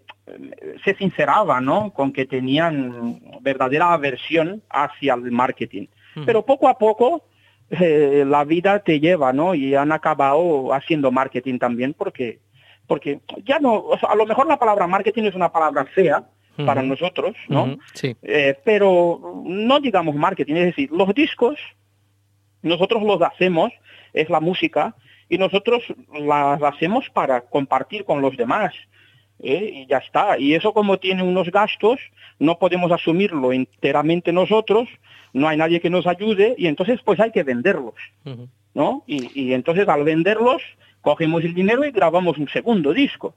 se 0.84 0.96
sinceraba 0.96 1.62
¿no? 1.62 1.94
con 1.94 2.12
que 2.12 2.26
tenían 2.26 3.22
verdadera 3.40 3.94
aversión 3.94 4.62
hacia 4.70 5.14
el 5.14 5.32
marketing. 5.32 5.88
Pero 6.26 6.46
poco 6.46 6.68
a 6.68 6.78
poco 6.78 7.26
la 7.70 8.44
vida 8.44 8.80
te 8.80 9.00
lleva, 9.00 9.34
¿no? 9.34 9.54
Y 9.54 9.76
han 9.76 9.92
acabado 9.92 10.74
haciendo 10.74 11.12
marketing 11.12 11.60
también 11.60 11.94
porque, 11.94 12.40
porque 12.88 13.20
ya 13.46 13.60
no, 13.60 13.86
a 14.08 14.16
lo 14.16 14.26
mejor 14.26 14.48
la 14.48 14.58
palabra 14.58 14.88
marketing 14.88 15.24
es 15.24 15.36
una 15.36 15.52
palabra 15.52 15.86
fea, 15.86 16.26
para 16.66 16.82
nosotros, 16.82 17.36
¿no? 17.50 17.78
sí. 17.94 18.16
Eh, 18.24 18.58
pero 18.66 19.44
no 19.46 19.80
digamos 19.80 20.16
marketing, 20.16 20.56
es 20.56 20.66
decir, 20.66 20.90
los 20.92 21.14
discos 21.14 21.60
nosotros 22.62 23.04
los 23.04 23.22
hacemos, 23.22 23.72
es 24.14 24.30
la 24.30 24.40
música, 24.40 24.96
y 25.30 25.38
nosotros 25.38 25.84
las 26.14 26.62
hacemos 26.62 27.10
para 27.10 27.42
compartir 27.42 28.06
con 28.06 28.22
los 28.22 28.38
demás. 28.38 28.74
¿Eh? 29.40 29.72
Y 29.74 29.86
ya 29.88 29.98
está. 29.98 30.38
Y 30.38 30.54
eso 30.54 30.74
como 30.74 30.98
tiene 30.98 31.24
unos 31.24 31.52
gastos, 31.52 32.00
no 32.40 32.58
podemos 32.60 32.92
asumirlo 32.92 33.52
enteramente 33.54 34.32
nosotros, 34.32 34.88
no 35.34 35.48
hay 35.48 35.58
nadie 35.58 35.82
que 35.82 35.90
nos 35.90 36.08
ayude, 36.08 36.56
y 36.58 36.68
entonces 36.68 37.00
pues 37.04 37.20
hay 37.20 37.32
que 37.32 37.44
venderlos. 37.44 37.96
¿no? 38.74 39.04
Y, 39.08 39.32
y 39.40 39.54
entonces 39.54 39.88
al 39.88 40.04
venderlos, 40.04 40.62
cogemos 41.02 41.44
el 41.44 41.54
dinero 41.54 41.86
y 41.86 41.92
grabamos 41.92 42.38
un 42.38 42.48
segundo 42.50 42.94
disco. 42.94 43.34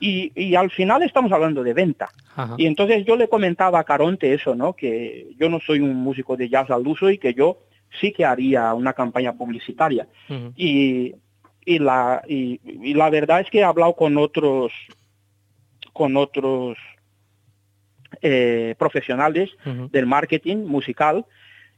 Y, 0.00 0.54
al 0.54 0.70
final 0.70 1.02
estamos 1.02 1.32
hablando 1.32 1.62
de 1.64 1.74
venta. 1.74 2.08
Y 2.56 2.66
entonces 2.66 3.04
yo 3.04 3.16
le 3.16 3.28
comentaba 3.28 3.80
a 3.80 3.84
Caronte 3.84 4.32
eso, 4.32 4.54
¿no? 4.54 4.74
Que 4.74 5.26
yo 5.36 5.48
no 5.48 5.58
soy 5.58 5.80
un 5.80 5.96
músico 5.96 6.36
de 6.36 6.48
jazz 6.48 6.70
al 6.70 6.86
uso 6.86 7.10
y 7.10 7.18
que 7.18 7.34
yo 7.34 7.58
sí 8.00 8.12
que 8.12 8.24
haría 8.24 8.74
una 8.74 8.92
campaña 8.92 9.32
publicitaria. 9.32 10.06
y, 10.54 11.14
y, 11.64 11.78
la, 11.80 12.22
y, 12.28 12.60
la 12.94 13.10
verdad 13.10 13.40
es 13.40 13.50
que 13.50 13.58
he 13.58 13.64
hablado 13.64 13.94
con 13.94 14.16
otros, 14.18 14.72
con 15.98 16.16
otros 16.16 16.78
eh, 18.22 18.76
profesionales 18.78 19.50
del 19.90 20.06
marketing 20.06 20.58
musical 20.58 21.26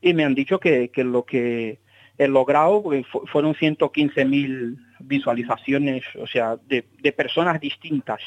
y 0.03 0.13
me 0.13 0.25
han 0.25 0.35
dicho 0.35 0.61
que, 0.61 0.91
que 0.91 1.05
lo 1.05 1.25
que 1.25 1.81
he 2.19 2.29
logrado 2.29 2.83
pues, 2.83 3.07
fueron 3.33 3.55
115 3.55 4.27
mil 4.27 4.77
visualizaciones, 4.99 6.05
o 6.19 6.27
sea, 6.27 6.59
de, 6.67 6.83
personas 7.13 7.59
distintas, 7.63 8.21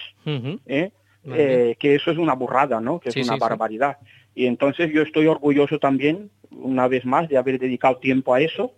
¿eh? 0.66 0.90
Eh, 1.26 1.76
que 1.80 1.96
eso 1.96 2.10
es 2.10 2.18
una 2.18 2.34
burrada, 2.34 2.82
¿no? 2.82 3.00
Que 3.00 3.10
es 3.10 3.18
una 3.18 3.38
barbaridad. 3.38 3.98
Y 4.34 4.48
entonces 4.48 4.92
yo 4.92 5.04
estoy 5.04 5.28
orgulloso 5.28 5.78
también, 5.78 6.32
una 6.50 6.88
vez 6.88 7.06
más, 7.06 7.30
de 7.30 7.38
haber 7.38 7.60
dedicado 7.60 7.98
tiempo 7.98 8.34
a 8.34 8.42
eso, 8.42 8.74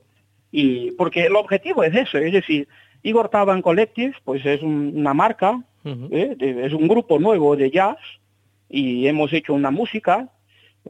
y 0.51 0.91
porque 0.91 1.25
el 1.27 1.35
objetivo 1.37 1.85
es 1.85 1.95
eso, 1.95 2.17
es 2.17 2.33
decir, 2.33 2.67
Igor 3.03 3.29
Taban 3.29 3.61
Collective, 3.61 4.15
pues 4.25 4.45
es 4.45 4.61
una 4.61 5.13
marca, 5.13 5.63
¿eh? 5.85 6.35
es 6.39 6.73
un 6.73 6.87
grupo 6.87 7.19
nuevo 7.19 7.55
de 7.55 7.71
jazz, 7.71 7.97
y 8.69 9.07
hemos 9.07 9.31
hecho 9.33 9.53
una 9.53 9.71
música 9.71 10.29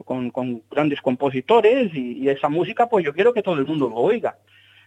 con, 0.04 0.62
grandes 0.70 1.00
compositores 1.00 1.94
y, 1.94 2.28
esa 2.28 2.48
música 2.48 2.88
pues 2.88 3.04
yo 3.04 3.14
quiero 3.14 3.32
que 3.32 3.42
todo 3.42 3.54
el 3.54 3.66
mundo 3.66 3.88
lo 3.88 3.96
oiga 3.96 4.38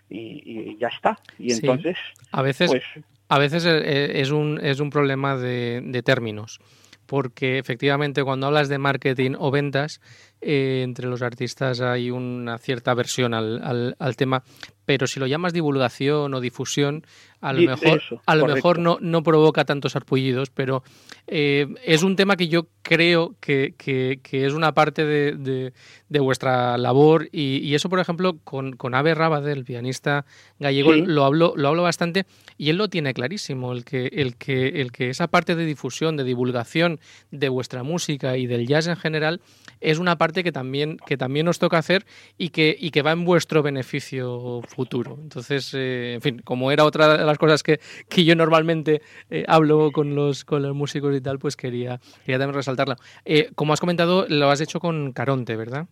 y, 0.10 0.78
ya 0.78 0.88
está. 0.88 1.18
Y 1.38 1.54
entonces 1.54 1.98
a 2.32 2.42
veces 2.42 2.70
pues, 2.70 2.84
a 3.28 3.40
veces 3.40 3.66
eh, 3.66 3.82
eh, 3.84 4.12
es 4.22 4.32
un 4.32 4.60
es 4.62 4.80
un 4.80 4.90
problema 4.90 5.38
de, 5.38 5.82
de 5.84 6.04
términos 6.04 6.60
porque 7.06 7.58
efectivamente 7.58 8.24
cuando 8.24 8.48
hablas 8.48 8.70
de 8.70 8.78
marketing 8.78 9.32
o 9.38 9.50
ventas 9.50 10.02
eh, 10.42 10.82
entre 10.84 11.08
los 11.08 11.22
artistas 11.22 11.82
hay 11.82 12.12
una 12.12 12.58
cierta 12.58 12.92
aversión 12.92 13.34
al, 13.34 13.96
al, 14.00 14.16
tema, 14.16 14.44
pero 14.86 15.06
si 15.06 15.20
lo 15.20 15.28
llamas 15.28 15.52
divulgación 15.52 16.34
o 16.34 16.40
difusión, 16.40 17.06
a 17.42 17.52
lo 17.52 17.62
mejor, 17.62 18.02
a 18.26 18.36
lo 18.36 18.48
mejor 18.48 18.80
no, 18.80 18.98
no 19.02 19.22
provoca 19.22 19.66
tantos 19.66 19.96
arpullidos, 19.96 20.50
pero 20.50 20.84
eh, 21.28 21.68
es 21.86 22.04
un 22.04 22.16
tema 22.16 22.38
que 22.38 22.48
yo 22.48 22.68
creo 22.82 23.36
que, 23.40 23.76
que, 23.78 24.20
es 24.32 24.54
una 24.54 24.74
parte 24.74 25.06
de, 25.06 25.72
de, 26.10 26.20
vuestra 26.20 26.78
labor 26.78 27.28
y, 27.32 27.74
eso, 27.76 27.90
por 27.90 28.00
ejemplo, 28.00 28.38
con, 28.44 28.78
con 28.78 28.96
Ave 28.96 29.16
Rabade, 29.16 29.52
el 29.52 29.66
pianista 29.66 30.26
gallego, 30.58 30.94
lo, 30.94 31.26
hablo, 31.26 31.54
lo 31.56 31.68
hablo 31.68 31.84
bastante 31.84 32.26
y 32.58 32.70
él 32.70 32.78
lo 32.78 32.90
tiene 32.90 33.14
clarísimo, 33.14 33.74
el 33.74 33.84
que, 33.84 34.08
el, 34.08 34.38
que, 34.38 34.82
el 34.82 34.92
que 34.92 35.10
esa 35.10 35.28
parte 35.28 35.56
de 35.56 35.66
difusión, 35.66 36.18
de 36.18 36.24
divulgación 36.24 37.00
de 37.32 37.50
vuestra 37.50 37.84
música 37.84 38.38
y 38.38 38.48
del 38.48 38.68
jazz 38.68 38.88
en 38.88 38.96
general 38.96 39.42
es 39.82 40.00
una 40.00 40.18
parte 40.18 40.29
que 40.34 40.52
también, 40.52 40.98
que 41.06 41.18
también 41.18 41.46
nos 41.46 41.60
toca 41.60 41.78
hacer 41.78 42.06
y 42.38 42.50
que, 42.50 42.76
y 42.80 42.92
que 42.92 43.02
va 43.02 43.12
en 43.12 43.26
vuestro 43.26 43.62
beneficio 43.62 44.62
futuro. 44.68 45.18
Entonces, 45.22 45.74
eh, 45.74 46.14
en 46.16 46.22
fin, 46.22 46.42
como 46.44 46.72
era 46.72 46.86
otra 46.86 47.18
de 47.18 47.26
las 47.26 47.38
cosas 47.38 47.64
que, 47.64 47.80
que 48.10 48.24
yo 48.24 48.36
normalmente 48.36 49.02
eh, 49.30 49.46
hablo 49.48 49.92
con 49.92 50.16
los, 50.16 50.46
con 50.46 50.62
los 50.62 50.76
músicos 50.76 51.16
y 51.16 51.22
tal, 51.22 51.40
pues 51.40 51.56
quería, 51.56 52.00
quería 52.26 52.40
también 52.40 52.56
resaltarla. 52.56 52.98
Eh, 53.26 53.50
como 53.56 53.74
has 53.74 53.80
comentado, 53.80 54.26
lo 54.30 54.50
has 54.50 54.62
hecho 54.62 54.80
con 54.80 55.12
Caronte, 55.12 55.56
¿verdad? 55.56 55.88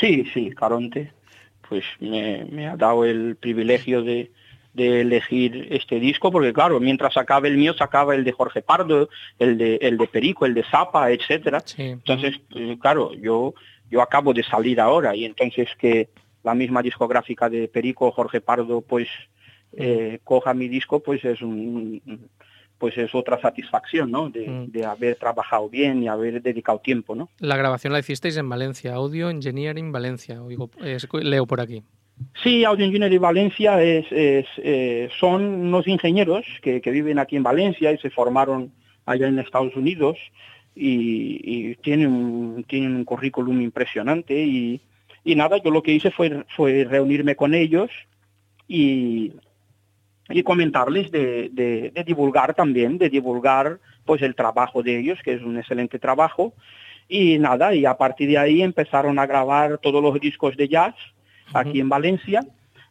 Sí, 0.00 0.24
sí, 0.32 0.50
Caronte. 0.50 1.12
Pues 1.68 1.84
me, 2.00 2.44
me 2.50 2.68
ha 2.68 2.76
dado 2.76 3.04
el 3.04 3.36
privilegio 3.36 4.02
de, 4.02 4.30
de 4.74 5.02
elegir 5.02 5.68
este 5.70 6.00
disco, 6.00 6.30
porque 6.30 6.52
claro, 6.52 6.80
mientras 6.80 7.16
acaba 7.16 7.46
el 7.48 7.56
mío, 7.56 7.74
sacaba 7.74 8.14
el 8.14 8.24
de 8.24 8.32
Jorge 8.32 8.62
Pardo, 8.62 9.08
el 9.38 9.56
de, 9.58 9.76
el 9.76 9.96
de 9.96 10.06
Perico, 10.06 10.44
el 10.44 10.54
de 10.54 10.64
Zapa, 10.64 11.10
etcétera. 11.10 11.62
Entonces, 11.76 12.40
claro, 12.80 13.14
yo, 13.14 13.54
yo 13.92 14.00
acabo 14.00 14.32
de 14.32 14.42
salir 14.42 14.80
ahora 14.80 15.14
y 15.14 15.26
entonces 15.26 15.68
que 15.78 16.08
la 16.42 16.54
misma 16.54 16.80
discográfica 16.80 17.50
de 17.50 17.68
Perico, 17.68 18.10
Jorge 18.10 18.40
Pardo, 18.40 18.80
pues 18.80 19.06
eh, 19.74 20.18
coja 20.24 20.54
mi 20.54 20.66
disco, 20.66 21.00
pues 21.00 21.22
es 21.26 21.42
un, 21.42 22.00
pues 22.78 22.96
es 22.96 23.14
otra 23.14 23.38
satisfacción, 23.38 24.10
¿no? 24.10 24.30
De, 24.30 24.48
mm. 24.48 24.70
de, 24.72 24.86
haber 24.86 25.16
trabajado 25.16 25.68
bien 25.68 26.02
y 26.02 26.08
haber 26.08 26.40
dedicado 26.40 26.78
tiempo, 26.78 27.14
¿no? 27.14 27.28
La 27.38 27.58
grabación 27.58 27.92
la 27.92 27.98
hicisteis 27.98 28.38
en 28.38 28.48
Valencia, 28.48 28.94
Audio 28.94 29.28
Engineering 29.28 29.92
Valencia, 29.92 30.42
oigo, 30.42 30.70
leo 31.20 31.46
por 31.46 31.60
aquí. 31.60 31.82
Sí, 32.42 32.64
Audio 32.64 32.86
Engineering 32.86 33.20
Valencia 33.20 33.82
es, 33.82 34.06
eh, 34.10 35.10
son 35.20 35.44
unos 35.44 35.86
ingenieros 35.86 36.46
que, 36.62 36.80
viven 36.80 37.18
aquí 37.18 37.36
en 37.36 37.42
Valencia 37.42 37.92
y 37.92 37.98
se 37.98 38.08
formaron 38.08 38.72
allá 39.04 39.28
en 39.28 39.38
Estados 39.38 39.76
Unidos 39.76 40.16
y, 40.74 41.74
tienen, 41.76 42.12
un, 42.12 42.64
tienen 42.64 42.96
un 42.96 43.04
currículum 43.04 43.60
impresionante 43.60 44.34
y, 44.34 44.80
nada, 45.24 45.58
yo 45.62 45.70
lo 45.70 45.82
que 45.82 45.92
hice 45.92 46.10
fue, 46.10 46.44
fue 46.56 46.84
reunirme 46.84 47.36
con 47.36 47.54
ellos 47.54 47.90
y, 48.66 49.32
y 50.28 50.42
comentarles 50.42 51.10
de, 51.10 51.50
de, 51.52 52.04
divulgar 52.04 52.54
también, 52.54 52.98
de 52.98 53.10
divulgar 53.10 53.78
pues 54.04 54.22
el 54.22 54.34
trabajo 54.34 54.82
de 54.82 54.98
ellos, 54.98 55.18
que 55.24 55.34
es 55.34 55.42
un 55.42 55.58
excelente 55.58 55.98
trabajo. 55.98 56.54
Y 57.08 57.38
nada, 57.38 57.74
y 57.74 57.84
a 57.84 57.96
partir 57.96 58.30
de 58.30 58.38
ahí 58.38 58.62
empezaron 58.62 59.18
a 59.18 59.26
grabar 59.26 59.78
todos 59.78 60.02
los 60.02 60.18
discos 60.20 60.56
de 60.56 60.68
jazz 60.68 60.94
aquí 61.52 61.80
en 61.80 61.88
Valencia. 61.88 62.40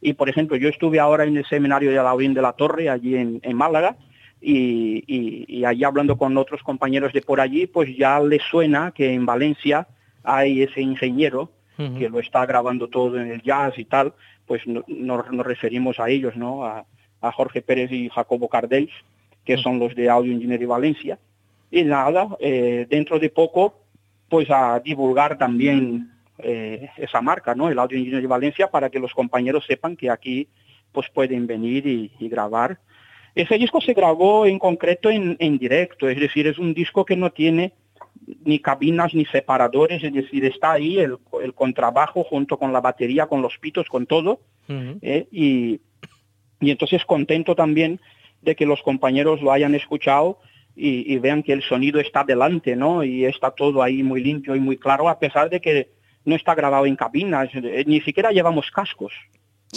Y, 0.02 0.14
por 0.14 0.30
ejemplo, 0.30 0.58
yo 0.58 0.70
estuve 0.70 1.00
ahora 1.00 1.24
en 1.24 1.38
el 1.38 1.46
seminario 1.46 1.92
de 1.92 2.00
Alaurín 2.00 2.34
de 2.34 2.42
la 2.42 2.54
Torre, 2.54 2.90
allí 2.90 3.16
en, 3.16 3.56
Málaga, 3.56 3.96
y, 4.42 5.04
y, 5.48 5.66
allí 5.66 5.84
hablando 5.84 6.18
con 6.18 6.36
otros 6.38 6.64
compañeros 6.64 7.14
de 7.14 7.22
por 7.22 7.40
allí, 7.40 7.68
pues 7.68 7.96
ya 7.96 8.20
les 8.20 8.42
suena 8.44 8.92
que 8.92 9.14
en 9.14 9.26
Valencia 9.26 9.88
hay 10.24 10.64
ese 10.64 10.82
ingeniero 10.82 11.52
que 11.98 12.10
lo 12.10 12.20
está 12.20 12.46
grabando 12.46 12.90
todo 12.90 13.20
en 13.20 13.32
el 13.32 13.42
jazz 13.42 13.74
y 13.80 13.86
tal, 13.86 14.14
pues 14.46 14.62
nos 14.68 15.26
referimos 15.46 16.00
a 16.00 16.10
ellos, 16.10 16.36
¿no? 16.36 16.64
A, 16.64 16.86
Jorge 17.34 17.62
Pérez 17.62 17.92
y 17.92 18.10
Jacobo 18.10 18.50
Cardels, 18.50 18.92
que 19.46 19.58
son 19.58 19.78
los 19.78 19.96
de 19.96 20.10
Audio 20.10 20.34
Engineering 20.34 20.68
Valencia. 20.68 21.20
Y 21.70 21.84
nada, 21.84 22.28
eh, 22.40 22.88
dentro 22.90 23.20
de 23.20 23.30
poco, 23.30 23.76
pues 24.28 24.50
a 24.50 24.80
divulgar 24.80 25.38
también 25.38 26.12
eh, 26.40 26.90
esa 26.98 27.22
marca, 27.22 27.54
¿no? 27.54 27.70
El 27.70 27.78
Audio 27.78 27.98
Engineering 27.98 28.30
Valencia, 28.30 28.72
para 28.72 28.90
que 28.90 29.00
los 29.00 29.14
compañeros 29.14 29.66
sepan 29.68 29.96
que 29.96 30.10
aquí 30.10 30.48
pues 30.92 31.10
pueden 31.10 31.48
venir 31.48 31.86
y, 31.86 32.28
grabar. 32.28 32.80
Ese 33.36 33.58
disco 33.58 33.80
se 33.82 33.94
grabó 33.94 34.46
en 34.46 34.60
concreto 34.60 35.10
en, 35.10 35.58
directo, 35.58 36.10
es 36.10 36.20
decir, 36.20 36.48
es 36.48 36.58
un 36.58 36.74
disco 36.74 37.06
que 37.06 37.16
no 37.16 37.32
tiene 37.32 37.74
ni 38.44 38.60
cabinas 38.60 39.14
ni 39.14 39.26
separadores, 39.26 40.04
es 40.04 40.14
decir, 40.14 40.46
está 40.46 40.74
ahí 40.74 41.00
el, 41.00 41.18
contrabajo 41.56 42.24
junto 42.24 42.58
con 42.58 42.74
la 42.74 42.82
batería, 42.82 43.28
con 43.28 43.42
los 43.42 43.58
pitos, 43.58 43.88
con 43.88 44.06
todo. 44.06 44.42
¿eh? 45.02 45.28
y, 45.32 45.82
y 46.62 46.72
entonces 46.72 47.04
contento 47.06 47.56
también 47.56 48.00
de 48.42 48.56
que 48.56 48.66
los 48.66 48.82
compañeros 48.82 49.42
lo 49.42 49.52
hayan 49.52 49.76
escuchado 49.76 50.40
y, 50.76 51.14
y, 51.14 51.20
vean 51.20 51.44
que 51.44 51.54
el 51.54 51.64
sonido 51.64 52.00
está 52.00 52.24
delante, 52.24 52.76
¿no? 52.76 53.04
Y 53.04 53.26
está 53.26 53.52
todo 53.52 53.84
ahí 53.84 54.04
muy 54.04 54.24
limpio 54.24 54.56
y 54.56 54.60
muy 54.60 54.78
claro, 54.78 55.10
a 55.10 55.20
pesar 55.20 55.50
de 55.50 55.60
que 55.60 55.90
no 56.24 56.36
está 56.36 56.56
grabado 56.56 56.86
en 56.86 56.96
cabinas, 56.96 57.50
eh, 57.54 57.84
ni 57.86 58.02
siquiera 58.02 58.32
llevamos 58.32 58.72
cascos. 58.72 59.14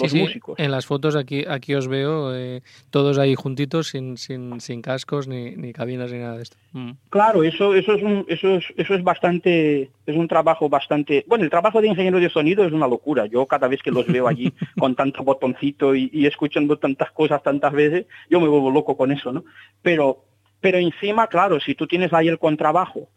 Los 0.01 0.11
sí, 0.11 0.21
músicos. 0.21 0.59
En 0.59 0.71
las 0.71 0.87
fotos 0.87 1.17
aquí, 1.17 1.45
aquí 1.49 1.75
os 1.75 1.89
veo 1.89 2.35
eh, 2.35 2.63
todos 2.91 3.19
ahí 3.19 3.35
juntitos, 3.35 3.89
sin, 3.89 4.17
sin, 4.17 4.61
sin 4.61 4.83
cascos, 4.83 5.29
ni, 5.29 5.57
ni, 5.57 5.73
cabinas, 5.73 6.13
ni 6.13 6.19
nada 6.19 6.37
de 6.37 6.43
esto. 6.43 6.57
Mm. 6.73 6.93
Claro, 7.11 7.45
eso, 7.45 7.75
eso, 7.75 7.95
es 7.95 8.03
un, 8.03 8.25
eso, 8.29 8.57
es, 8.57 8.65
eso 8.77 8.95
es 8.95 9.03
bastante, 9.03 9.91
es 10.07 10.17
un 10.17 10.29
trabajo 10.29 10.69
bastante... 10.69 11.25
Bueno, 11.29 11.45
el 11.45 11.51
trabajo 11.51 11.81
de 11.81 11.89
ingeniero 11.89 12.21
de 12.21 12.31
sonido 12.31 12.65
es 12.65 12.73
una 12.73 12.89
locura. 12.89 13.27
Yo 13.27 13.47
cada 13.47 13.69
vez 13.69 13.83
que 13.83 13.91
los 13.91 14.07
veo 14.07 14.29
allí 14.29 14.53
con 14.79 14.95
tanto 14.95 15.23
botoncito 15.23 15.95
y, 15.95 16.11
y 16.13 16.27
escuchando 16.27 16.79
tantas 16.79 17.11
cosas 17.13 17.43
tantas 17.43 17.73
veces, 17.73 18.07
yo 18.29 18.41
me 18.41 18.49
vuelvo 18.49 18.71
loco 18.71 18.97
con 18.97 19.13
eso, 19.13 19.33
¿no? 19.33 19.45
Pero, 19.83 20.25
pero 20.61 20.79
encima, 20.79 21.27
claro, 21.27 21.61
si 21.61 21.75
tú 21.75 21.87
tienes 21.87 22.13
ahí 22.13 22.29
el 22.29 22.39
contrabajo, 22.39 23.09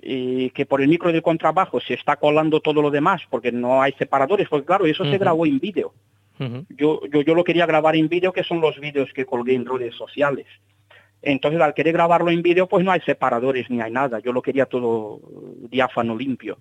que 0.00 0.66
por 0.66 0.80
el 0.80 0.88
micro 0.88 1.12
del 1.12 1.22
contrabajo 1.22 1.80
se 1.80 1.94
está 1.94 2.16
colando 2.16 2.60
todo 2.60 2.80
lo 2.82 2.90
demás 2.90 3.22
porque 3.30 3.52
no 3.52 3.82
hay 3.82 3.92
separadores, 3.92 4.48
porque 4.48 4.66
claro, 4.66 4.86
eso 4.86 5.02
uh 5.02 5.06
-huh. 5.06 5.10
se 5.10 5.18
grabó 5.18 5.46
en 5.46 5.58
vídeo. 5.58 5.92
Uh 6.38 6.44
-huh. 6.44 6.66
yo, 6.70 7.00
yo, 7.12 7.20
yo 7.20 7.34
lo 7.34 7.44
quería 7.44 7.66
grabar 7.66 7.96
en 7.96 8.08
vídeo, 8.08 8.32
que 8.32 8.44
son 8.44 8.60
los 8.60 8.78
vídeos 8.80 9.12
que 9.12 9.26
colgué 9.26 9.54
en 9.54 9.66
redes 9.66 9.94
sociales. 9.94 10.46
Entonces, 11.22 11.60
al 11.60 11.74
querer 11.74 11.92
grabarlo 11.92 12.30
en 12.30 12.40
vídeo, 12.40 12.66
pues 12.66 12.82
no 12.84 12.92
hay 12.92 13.00
separadores 13.00 13.68
ni 13.68 13.80
hay 13.82 13.90
nada. 13.90 14.20
Yo 14.20 14.32
lo 14.32 14.40
quería 14.40 14.64
todo 14.64 15.20
diáfano, 15.68 16.16
limpio. 16.16 16.56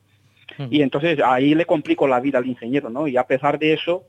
Uh 0.58 0.64
-huh. 0.64 0.68
Y 0.70 0.82
entonces 0.82 1.20
ahí 1.24 1.56
le 1.56 1.66
complico 1.66 2.08
la 2.08 2.20
vida 2.20 2.40
al 2.40 2.48
ingeniero, 2.48 2.90
¿no? 2.90 3.08
Y 3.08 3.16
a 3.16 3.24
pesar 3.26 3.58
de 3.58 3.74
eso, 3.74 4.04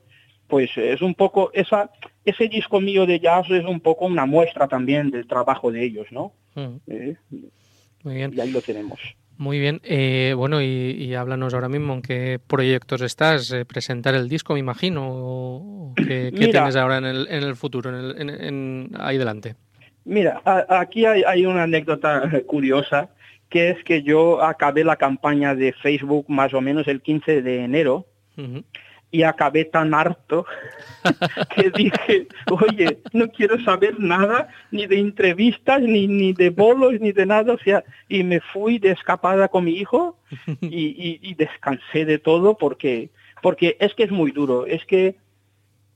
pues 0.47 0.69
es 0.75 1.01
un 1.01 1.15
poco, 1.15 1.49
esa, 1.53 1.89
ese 2.25 2.49
disco 2.49 2.81
mío 2.81 3.05
de 3.05 3.21
jazz 3.21 3.49
es 3.49 3.63
un 3.63 3.79
poco 3.79 4.05
una 4.05 4.25
muestra 4.25 4.67
también 4.67 5.09
del 5.09 5.25
trabajo 5.25 5.71
de 5.71 5.81
ellos, 5.85 6.07
¿no? 6.11 6.33
Eh, 6.87 7.15
Muy 8.03 8.15
bien. 8.15 8.33
Y 8.35 8.39
ahí 8.39 8.51
lo 8.51 8.61
tenemos. 8.61 8.99
Muy 9.37 9.59
bien. 9.59 9.81
Eh, 9.83 10.33
bueno, 10.37 10.61
y, 10.61 10.65
y, 10.65 11.15
háblanos 11.15 11.53
ahora 11.53 11.69
mismo 11.69 11.93
en 11.93 12.01
qué 12.01 12.39
proyectos 12.45 13.01
estás. 13.01 13.51
Eh, 13.51 13.65
presentar 13.65 14.13
el 14.13 14.29
disco, 14.29 14.53
me 14.53 14.59
imagino. 14.59 15.07
O 15.09 15.93
¿Qué, 15.95 16.31
qué 16.37 16.47
tienes 16.49 16.75
ahora 16.75 16.97
en 16.97 17.05
el, 17.05 17.27
en 17.29 17.43
el 17.43 17.55
futuro, 17.55 17.89
en 17.89 17.95
el, 17.95 18.21
en, 18.21 18.29
en, 18.29 18.91
ahí 18.99 19.17
delante? 19.17 19.55
Mira, 20.05 20.41
a, 20.45 20.79
aquí 20.79 21.05
hay, 21.05 21.23
hay, 21.25 21.45
una 21.45 21.63
anécdota 21.63 22.29
curiosa, 22.45 23.09
que 23.49 23.71
es 23.71 23.83
que 23.83 24.03
yo 24.03 24.43
acabé 24.43 24.83
la 24.83 24.95
campaña 24.95 25.55
de 25.55 25.73
Facebook 25.73 26.25
más 26.27 26.53
o 26.53 26.61
menos 26.61 26.87
el 26.87 27.01
15 27.01 27.41
de 27.41 27.63
enero. 27.63 28.05
Uh 28.37 28.41
-huh 28.41 28.63
y 29.11 29.23
acabé 29.23 29.65
tan 29.65 29.93
harto 29.93 30.45
que 31.55 31.69
dije, 31.71 32.27
oye, 32.49 32.99
no 33.11 33.27
quiero 33.29 33.61
saber 33.63 33.99
nada, 33.99 34.47
ni 34.71 34.87
de 34.87 34.99
entrevistas, 34.99 35.81
ni, 35.81 36.07
ni 36.07 36.33
de 36.33 36.49
bolos, 36.49 36.93
ni 36.99 37.11
de 37.11 37.25
nada, 37.25 37.53
o 37.53 37.59
sea, 37.59 37.83
y 38.07 38.23
me 38.23 38.39
fui 38.39 38.79
de 38.79 38.91
escapada 38.91 39.49
con 39.49 39.65
mi 39.65 39.73
hijo 39.73 40.17
y, 40.61 40.85
y, 40.87 41.19
y 41.21 41.33
descansé 41.35 42.05
de 42.05 42.17
todo 42.19 42.57
porque, 42.57 43.09
porque 43.41 43.75
es 43.79 43.93
que 43.93 44.03
es 44.03 44.11
muy 44.11 44.31
duro, 44.31 44.65
es 44.65 44.85
que 44.85 45.15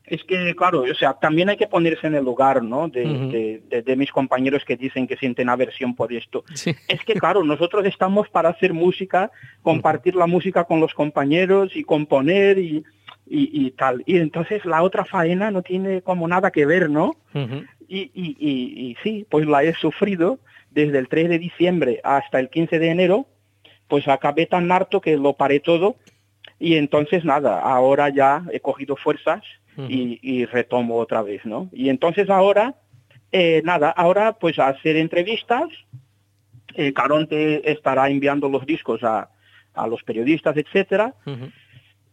es 0.08 0.23
que, 0.23 0.56
claro, 0.56 0.82
o 0.84 0.93
sea, 0.93 1.13
también 1.15 1.49
hay 1.49 1.58
que 1.58 1.65
ponerse 1.65 2.06
en 2.06 2.13
el 2.13 2.23
lugar, 2.23 2.62
¿no? 2.62 2.88
De, 2.88 3.06
uh 3.06 3.10
-huh. 3.10 3.32
de, 3.32 3.62
de, 3.69 3.82
de, 3.82 3.95
mis 3.95 4.12
compañeros 4.12 4.63
que 4.63 4.78
dicen 4.78 5.08
que 5.08 5.17
sienten 5.17 5.49
aversión 5.49 5.95
por 5.95 6.13
esto. 6.13 6.43
Sí. 6.54 6.75
Es 6.88 7.04
que, 7.04 7.15
claro, 7.15 7.43
nosotros 7.43 7.86
estamos 7.88 8.30
para 8.30 8.49
hacer 8.49 8.71
música, 8.71 9.32
compartir 9.63 10.15
la 10.15 10.28
música 10.28 10.65
con 10.65 10.80
los 10.80 10.93
compañeros 10.93 11.75
y 11.75 11.84
componer 11.84 12.60
y, 12.60 12.84
y, 13.28 13.66
y 13.66 13.72
tal. 13.72 14.04
Y 14.06 14.18
entonces 14.18 14.66
la 14.66 14.84
otra 14.84 15.06
faena 15.06 15.52
no 15.52 15.62
tiene 15.62 16.02
como 16.02 16.28
nada 16.28 16.52
que 16.52 16.66
ver, 16.66 16.90
¿no? 16.90 17.16
Uh 17.34 17.40
-huh. 17.40 17.68
y, 17.88 18.12
y, 18.14 18.36
y, 18.40 18.98
sí, 19.04 19.26
pues 19.30 19.46
la 19.48 19.64
he 19.64 19.74
sufrido 19.74 20.40
desde 20.72 20.98
el 21.00 21.08
3 21.08 21.30
de 21.30 21.40
diciembre 21.40 22.02
hasta 22.04 22.40
el 22.40 22.50
15 22.50 22.80
de 22.80 22.90
enero, 22.90 23.26
pues 23.88 24.08
acabé 24.08 24.46
tan 24.46 24.72
harto 24.72 25.00
que 25.02 25.18
lo 25.18 25.34
paré 25.34 25.60
todo 25.60 25.96
y 26.60 26.76
entonces 26.76 27.24
nada, 27.26 27.60
ahora 27.62 28.10
ya 28.10 28.44
he 28.52 28.60
cogido 28.60 28.96
fuerzas 28.96 29.42
y, 29.90 30.20
y, 30.22 30.46
retomo 30.46 30.96
otra 30.98 31.22
vez, 31.22 31.46
¿no? 31.46 31.70
Y 31.74 31.90
entonces 31.90 32.30
ahora, 32.30 32.76
eh, 33.34 33.62
nada, 33.66 33.90
ahora 33.90 34.34
pues 34.34 34.58
hacer 34.58 34.96
entrevistas, 34.96 35.68
eh, 36.76 36.94
Caronte 36.94 37.70
estará 37.70 38.10
enviando 38.10 38.48
los 38.48 38.66
discos 38.66 39.04
a, 39.04 39.30
a 39.74 39.88
los 39.88 40.02
periodistas, 40.04 40.56
etcétera, 40.56 41.14
uh 41.26 41.32
-huh. 41.32 41.52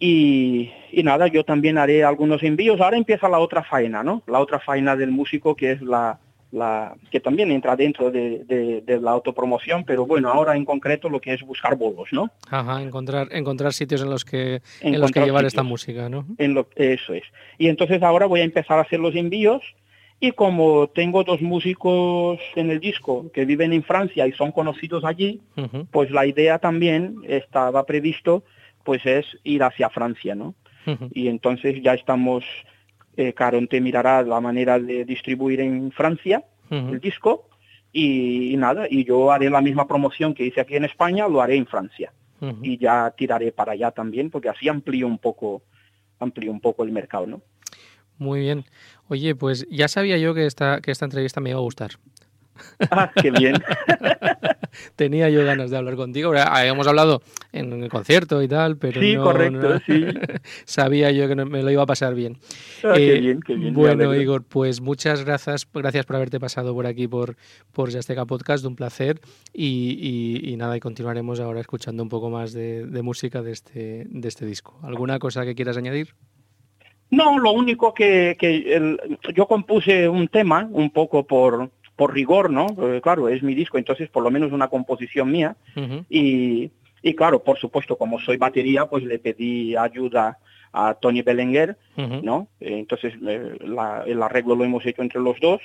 Y, 0.04 0.72
y, 0.90 1.02
nada, 1.04 1.28
yo 1.28 1.44
también 1.44 1.78
haré 1.78 2.02
algunos 2.02 2.42
envíos. 2.42 2.80
Ahora 2.80 2.96
empieza 2.96 3.28
la 3.28 3.38
otra 3.38 3.62
faena, 3.62 4.02
¿no? 4.02 4.24
La 4.26 4.40
otra 4.40 4.58
faena 4.58 4.96
del 4.96 5.12
músico 5.12 5.54
que 5.54 5.70
es 5.70 5.80
la, 5.80 6.18
la 6.50 6.96
que 7.12 7.20
también 7.20 7.52
entra 7.52 7.76
dentro 7.76 8.10
de, 8.10 8.42
de, 8.44 8.80
de, 8.80 9.00
la 9.00 9.12
autopromoción, 9.12 9.84
pero 9.84 10.04
bueno, 10.04 10.28
ahora 10.28 10.56
en 10.56 10.64
concreto 10.64 11.08
lo 11.08 11.20
que 11.20 11.34
es 11.34 11.42
buscar 11.42 11.76
bolos, 11.76 12.08
¿no? 12.10 12.32
Ajá, 12.50 12.82
encontrar, 12.82 13.28
encontrar 13.30 13.72
sitios 13.72 14.02
en 14.02 14.10
los 14.10 14.24
que, 14.24 14.60
en 14.80 15.00
los 15.00 15.12
que 15.12 15.20
llevar 15.20 15.42
sitios, 15.42 15.52
esta 15.52 15.62
música, 15.62 16.08
¿no? 16.08 16.26
En 16.36 16.54
lo, 16.54 16.66
eso 16.74 17.14
es. 17.14 17.22
Y 17.56 17.68
entonces 17.68 18.02
ahora 18.02 18.26
voy 18.26 18.40
a 18.40 18.44
empezar 18.44 18.80
a 18.80 18.82
hacer 18.82 18.98
los 18.98 19.14
envíos 19.14 19.62
y 20.18 20.32
como 20.32 20.88
tengo 20.88 21.22
dos 21.22 21.40
músicos 21.40 22.40
en 22.56 22.72
el 22.72 22.80
disco 22.80 23.30
que 23.32 23.44
viven 23.44 23.72
en 23.72 23.84
Francia 23.84 24.26
y 24.26 24.32
son 24.32 24.50
conocidos 24.50 25.04
allí, 25.04 25.40
uh 25.56 25.62
-huh. 25.62 25.86
pues 25.92 26.10
la 26.10 26.26
idea 26.26 26.58
también 26.58 27.18
estaba 27.28 27.86
previsto, 27.86 28.42
pues 28.85 29.05
es 29.07 29.27
ir 29.45 29.62
hacia 29.62 29.90
Francia, 29.90 30.35
¿no? 30.35 30.55
Uh 30.87 30.90
-huh. 30.92 31.11
Y 31.14 31.29
entonces 31.29 31.83
ya 31.83 31.95
estamos 31.95 32.45
eh, 33.16 33.33
Caronte 33.35 33.81
mirará 33.81 34.23
la 34.23 34.40
manera 34.40 34.79
de 34.79 35.05
distribuir 35.05 35.61
en 35.61 35.92
Francia 35.92 36.45
uh 36.71 36.75
-huh. 36.75 36.92
el 36.95 37.01
disco 37.01 37.49
y, 37.92 38.53
y, 38.55 38.57
nada, 38.57 38.87
y 38.88 39.05
yo 39.05 39.31
haré 39.31 39.51
la 39.51 39.61
misma 39.61 39.87
promoción 39.87 40.33
que 40.35 40.47
hice 40.47 40.62
aquí 40.62 40.77
en 40.77 40.85
España, 40.87 41.29
lo 41.29 41.42
haré 41.42 41.57
en 41.57 41.66
Francia. 41.66 42.12
Uh 42.40 42.47
-huh. 42.47 42.59
Y 42.62 42.79
ya 42.79 43.12
tiraré 43.16 43.53
para 43.53 43.73
allá 43.73 43.90
también, 43.90 44.31
porque 44.31 44.49
así 44.49 44.68
amplío 44.68 45.07
un 45.07 45.18
poco, 45.18 45.62
amplío 46.18 46.51
un 46.51 46.61
poco 46.61 46.85
el 46.85 46.90
mercado, 46.90 47.27
¿no? 47.27 47.42
Muy 48.18 48.40
bien. 48.40 48.64
Oye, 49.09 49.35
pues 49.35 49.66
ya 49.71 49.88
sabía 49.88 50.16
yo 50.16 50.33
que 50.33 50.47
esta, 50.47 50.81
que 50.81 50.90
esta 50.90 51.05
entrevista 51.05 51.40
me 51.40 51.51
iba 51.51 51.59
a 51.59 51.62
gustar. 51.62 51.90
Ah, 52.90 53.11
qué 53.21 53.31
bien. 53.31 53.55
Tenía 54.96 55.28
yo 55.30 55.44
ganas 55.44 55.70
de 55.70 55.76
hablar 55.76 55.96
contigo. 55.96 56.32
Habíamos 56.37 56.87
hablado 56.87 57.22
en 57.52 57.72
el 57.82 57.90
concierto 57.90 58.42
y 58.42 58.48
tal, 58.48 58.76
pero 58.76 59.00
sí, 59.00 59.14
no, 59.14 59.24
correcto, 59.24 59.68
no, 59.68 59.80
sí. 59.80 60.06
sabía 60.64 61.11
yo 61.11 61.28
que 61.28 61.35
me 61.37 61.62
lo 61.62 61.70
iba 61.70 61.82
a 61.82 61.87
pasar 61.87 62.14
bien. 62.14 62.38
Ah, 62.85 62.94
eh, 62.96 63.06
qué 63.06 63.20
bien, 63.20 63.40
qué 63.40 63.54
bien. 63.54 63.74
Bueno, 63.74 64.14
Igor, 64.14 64.44
pues 64.44 64.80
muchas 64.80 65.24
gracias, 65.24 65.68
gracias 65.72 66.06
por 66.06 66.16
haberte 66.16 66.40
pasado 66.40 66.74
por 66.74 66.87
aquí 66.87 67.09
por 67.09 67.36
por 67.72 67.90
Yasteca 67.90 68.26
Podcast, 68.26 68.64
un 68.64 68.76
placer 68.76 69.20
y, 69.53 69.99
y, 70.44 70.53
y, 70.53 70.57
nada, 70.57 70.76
y 70.76 70.80
continuaremos 70.80 71.40
ahora 71.40 71.61
escuchando 71.61 72.03
un 72.03 72.09
poco 72.09 72.30
más 72.30 72.53
de, 72.53 72.86
de 72.86 73.03
música 73.03 73.42
de 73.42 73.53
este 73.53 74.07
de 74.09 74.28
este 74.28 74.47
disco. 74.47 74.78
¿Alguna 74.82 75.18
cosa 75.18 75.44
que 75.44 75.55
quieras 75.55 75.76
añadir? 75.76 76.14
No, 77.12 77.38
lo 77.38 77.53
único 77.53 77.92
que, 77.92 78.36
que 78.38 78.74
el, 78.74 78.99
yo 79.34 79.47
compuse 79.47 80.09
un 80.09 80.28
tema 80.28 80.66
un 80.72 80.90
poco 80.90 81.26
por 81.26 81.70
por 81.97 82.14
rigor, 82.14 82.51
¿no? 82.51 82.66
Eh, 82.82 83.01
claro, 83.03 83.28
es 83.28 83.43
mi 83.43 83.55
disco, 83.55 83.78
entonces 83.78 84.09
por 84.09 84.22
lo 84.22 84.30
menos 84.30 84.53
una 84.53 84.68
composición 84.68 85.30
mía. 85.30 85.57
Uh 85.76 85.80
-huh. 85.80 86.05
y, 86.09 86.70
y, 87.03 87.14
claro, 87.14 87.43
por 87.43 87.59
supuesto, 87.59 87.97
como 87.97 88.18
soy 88.20 88.36
batería, 88.36 88.86
pues 88.86 89.05
le 89.05 89.18
pedí 89.18 89.76
ayuda 89.76 90.38
a 90.72 90.95
Tony 90.95 91.22
Belenguer, 91.22 91.76
uh 91.97 92.01
-huh. 92.03 92.22
¿no? 92.22 92.49
Entonces 92.61 93.14
eh, 93.26 93.57
la, 93.61 94.05
el 94.07 94.22
arreglo 94.22 94.55
lo 94.55 94.64
hemos 94.64 94.84
hecho 94.86 95.03
entre 95.03 95.20
los 95.20 95.38
dos. 95.40 95.61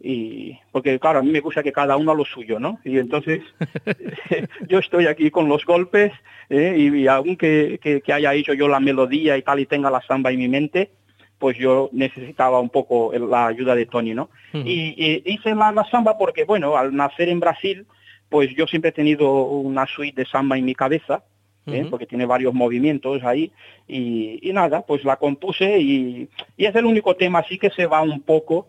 Y 0.00 0.58
porque 0.72 0.98
claro, 0.98 1.20
a 1.20 1.22
mí 1.22 1.30
me 1.30 1.40
gusta 1.40 1.62
que 1.62 1.72
cada 1.72 1.96
uno 1.96 2.12
a 2.12 2.14
lo 2.14 2.24
suyo, 2.24 2.58
¿no? 2.58 2.78
Y 2.84 2.98
entonces 2.98 3.40
yo 4.68 4.78
estoy 4.80 5.06
aquí 5.06 5.30
con 5.30 5.48
los 5.48 5.64
golpes 5.64 6.12
¿eh? 6.50 6.74
y, 6.76 7.02
y 7.02 7.06
aunque 7.06 7.78
que, 7.80 8.00
que 8.00 8.12
haya 8.12 8.34
hecho 8.34 8.54
yo 8.54 8.68
la 8.68 8.80
melodía 8.80 9.36
y 9.36 9.42
tal 9.42 9.60
y 9.60 9.66
tenga 9.66 9.90
la 9.90 10.02
samba 10.02 10.30
en 10.32 10.38
mi 10.38 10.48
mente, 10.48 10.90
pues 11.38 11.58
yo 11.58 11.90
necesitaba 11.92 12.60
un 12.60 12.70
poco 12.70 13.12
la 13.12 13.46
ayuda 13.46 13.74
de 13.74 13.86
Tony, 13.86 14.14
¿no? 14.14 14.30
Uh 14.52 14.58
-huh. 14.58 14.66
y, 14.66 14.94
y, 14.96 15.32
hice 15.32 15.54
la, 15.54 15.72
la, 15.72 15.84
samba 15.90 16.16
porque, 16.16 16.44
bueno, 16.44 16.76
al 16.76 16.94
nacer 16.94 17.28
en 17.28 17.40
Brasil, 17.40 17.86
pues 18.28 18.54
yo 18.56 18.66
siempre 18.66 18.90
he 18.90 18.92
tenido 18.92 19.44
una 19.44 19.86
suite 19.86 20.22
de 20.22 20.28
samba 20.28 20.56
en 20.56 20.64
mi 20.64 20.74
cabeza, 20.74 21.22
¿eh? 21.66 21.70
uh 21.70 21.72
-huh. 21.72 21.90
porque 21.90 22.06
tiene 22.06 22.26
varios 22.26 22.54
movimientos 22.54 23.22
ahí, 23.24 23.52
y, 23.88 24.38
y 24.48 24.52
nada, 24.52 24.82
pues 24.86 25.04
la 25.04 25.16
compuse 25.16 25.78
y, 25.78 26.28
y, 26.56 26.64
es 26.66 26.74
el 26.74 26.84
único 26.84 27.14
tema 27.16 27.40
así 27.40 27.58
que 27.58 27.70
se 27.70 27.86
va 27.86 28.02
un 28.02 28.20
poco 28.22 28.68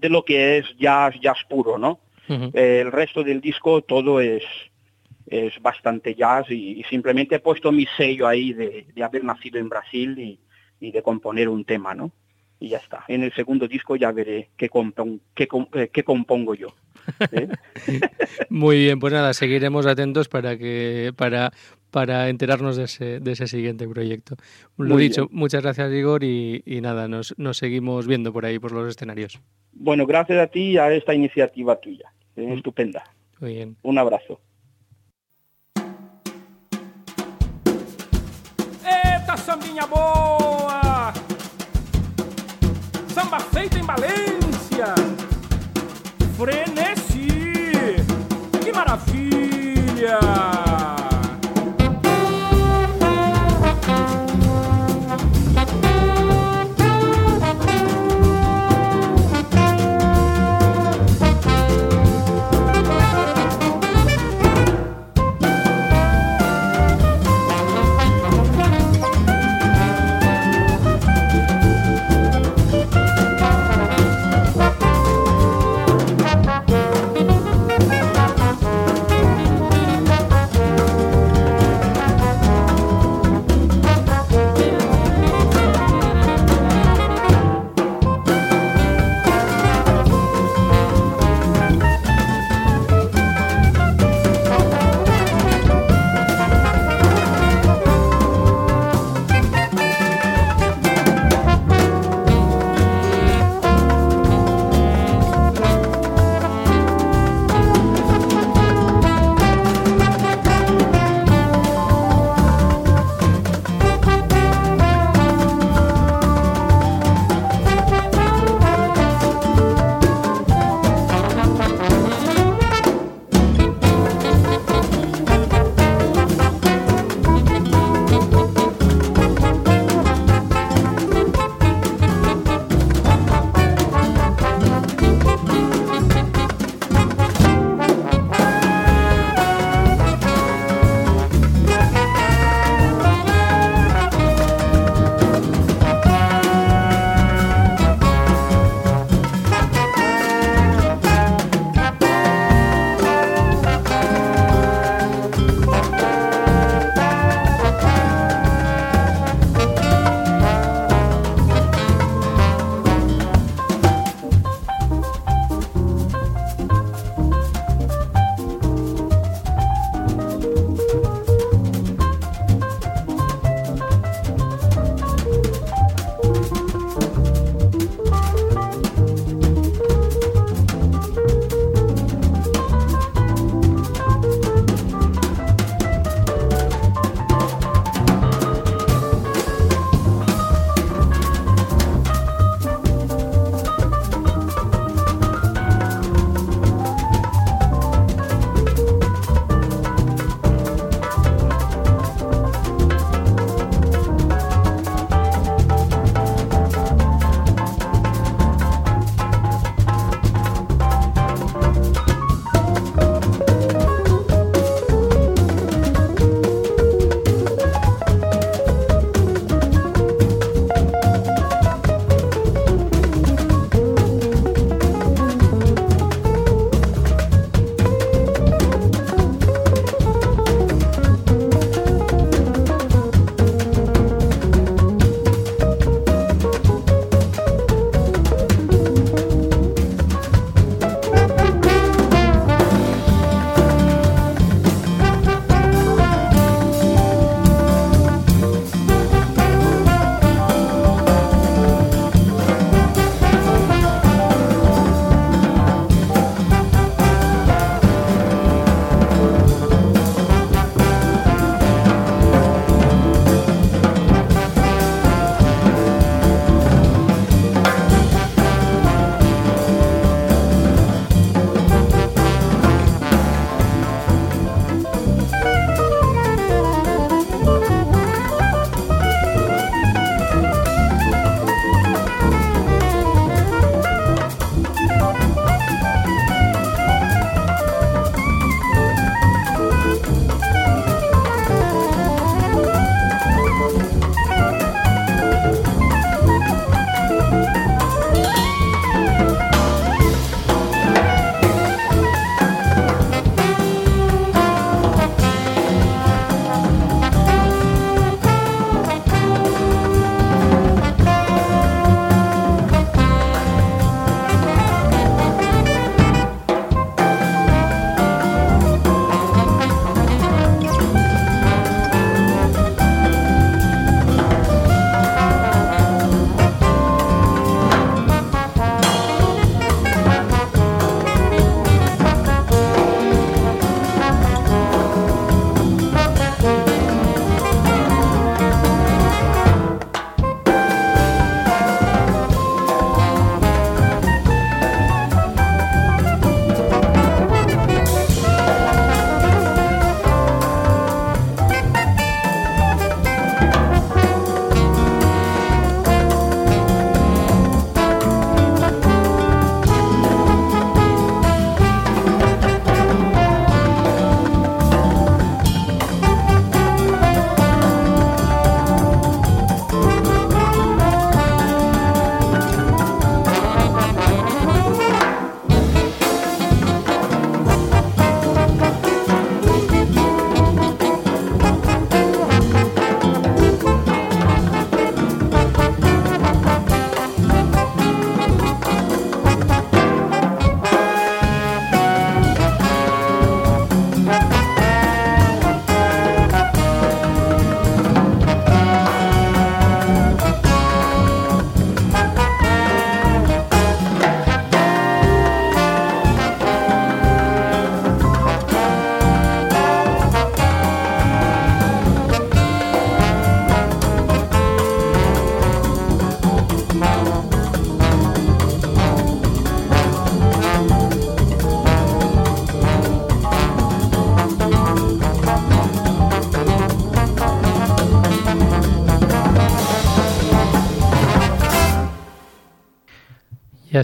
de 0.00 0.08
lo 0.08 0.24
que 0.24 0.58
es 0.58 0.64
jazz, 0.78 1.14
jazz 1.20 1.38
puro, 1.48 1.78
¿no? 1.78 2.00
Uh 2.28 2.34
-huh. 2.34 2.50
el 2.54 2.90
resto 2.90 3.22
del 3.22 3.40
disco 3.40 3.82
todo 3.82 4.20
es 4.20 4.44
es 5.26 5.58
bastante 5.62 6.14
jazz 6.14 6.50
y, 6.50 6.80
y, 6.80 6.82
simplemente 6.84 7.36
he 7.36 7.38
puesto 7.40 7.72
mi 7.72 7.86
sello 7.96 8.26
ahí 8.28 8.52
de, 8.52 8.86
de 8.94 9.02
haber 9.02 9.24
nacido 9.24 9.58
en 9.58 9.70
Brasil 9.70 10.18
y, 10.18 10.38
y 10.84 10.92
de 10.92 11.02
componer 11.02 11.48
un 11.48 11.64
tema, 11.64 11.94
¿no? 11.94 12.10
Y 12.60 12.68
ya 12.68 12.78
está. 12.78 13.04
En 13.08 13.22
el 13.22 13.32
segundo 13.34 13.66
disco 13.66 13.96
ya 13.96 14.12
veré 14.12 14.50
qué, 14.56 14.68
compon 14.68 15.20
qué, 15.34 15.48
eh, 15.74 15.90
qué 15.92 16.04
compongo 16.04 16.54
yo. 16.54 16.68
¿eh? 17.32 17.48
Muy 18.48 18.78
bien, 18.78 19.00
pues 19.00 19.12
nada, 19.12 19.34
seguiremos 19.34 19.86
atentos 19.86 20.28
para 20.28 20.56
que 20.56 21.12
para 21.16 21.52
para 21.94 22.28
enterarnos 22.28 22.76
de 22.76 22.84
ese, 22.84 23.20
de 23.20 23.30
ese 23.30 23.46
siguiente 23.46 23.86
proyecto. 23.86 24.34
Lo 24.76 24.94
Muy 24.94 25.04
dicho, 25.04 25.28
bien. 25.28 25.38
muchas 25.38 25.62
gracias 25.62 25.92
Igor 25.92 26.24
y, 26.24 26.60
y 26.66 26.80
nada, 26.80 27.06
nos, 27.06 27.38
nos, 27.38 27.56
seguimos 27.56 28.08
viendo 28.08 28.32
por 28.32 28.44
ahí, 28.44 28.58
por 28.58 28.72
los 28.72 28.88
escenarios. 28.88 29.40
Bueno, 29.70 30.04
gracias 30.04 30.40
a 30.40 30.48
ti 30.48 30.72
y 30.72 30.76
a 30.76 30.92
esta 30.92 31.14
iniciativa 31.14 31.76
tuya. 31.76 32.12
¿eh? 32.34 32.48
Mm. 32.48 32.52
Estupenda. 32.54 33.04
Muy 33.38 33.54
bien. 33.54 33.76
Un 33.84 33.98
abrazo. 33.98 34.40
Eita, 38.84 39.36
sambinha 39.36 39.86
boa! 39.86 40.43
Samba 43.14 43.38
feita 43.38 43.78
em 43.78 43.82
Valência. 43.82 44.92
Frenesi! 46.36 48.04
Que 48.60 48.72
maravilha! 48.72 50.63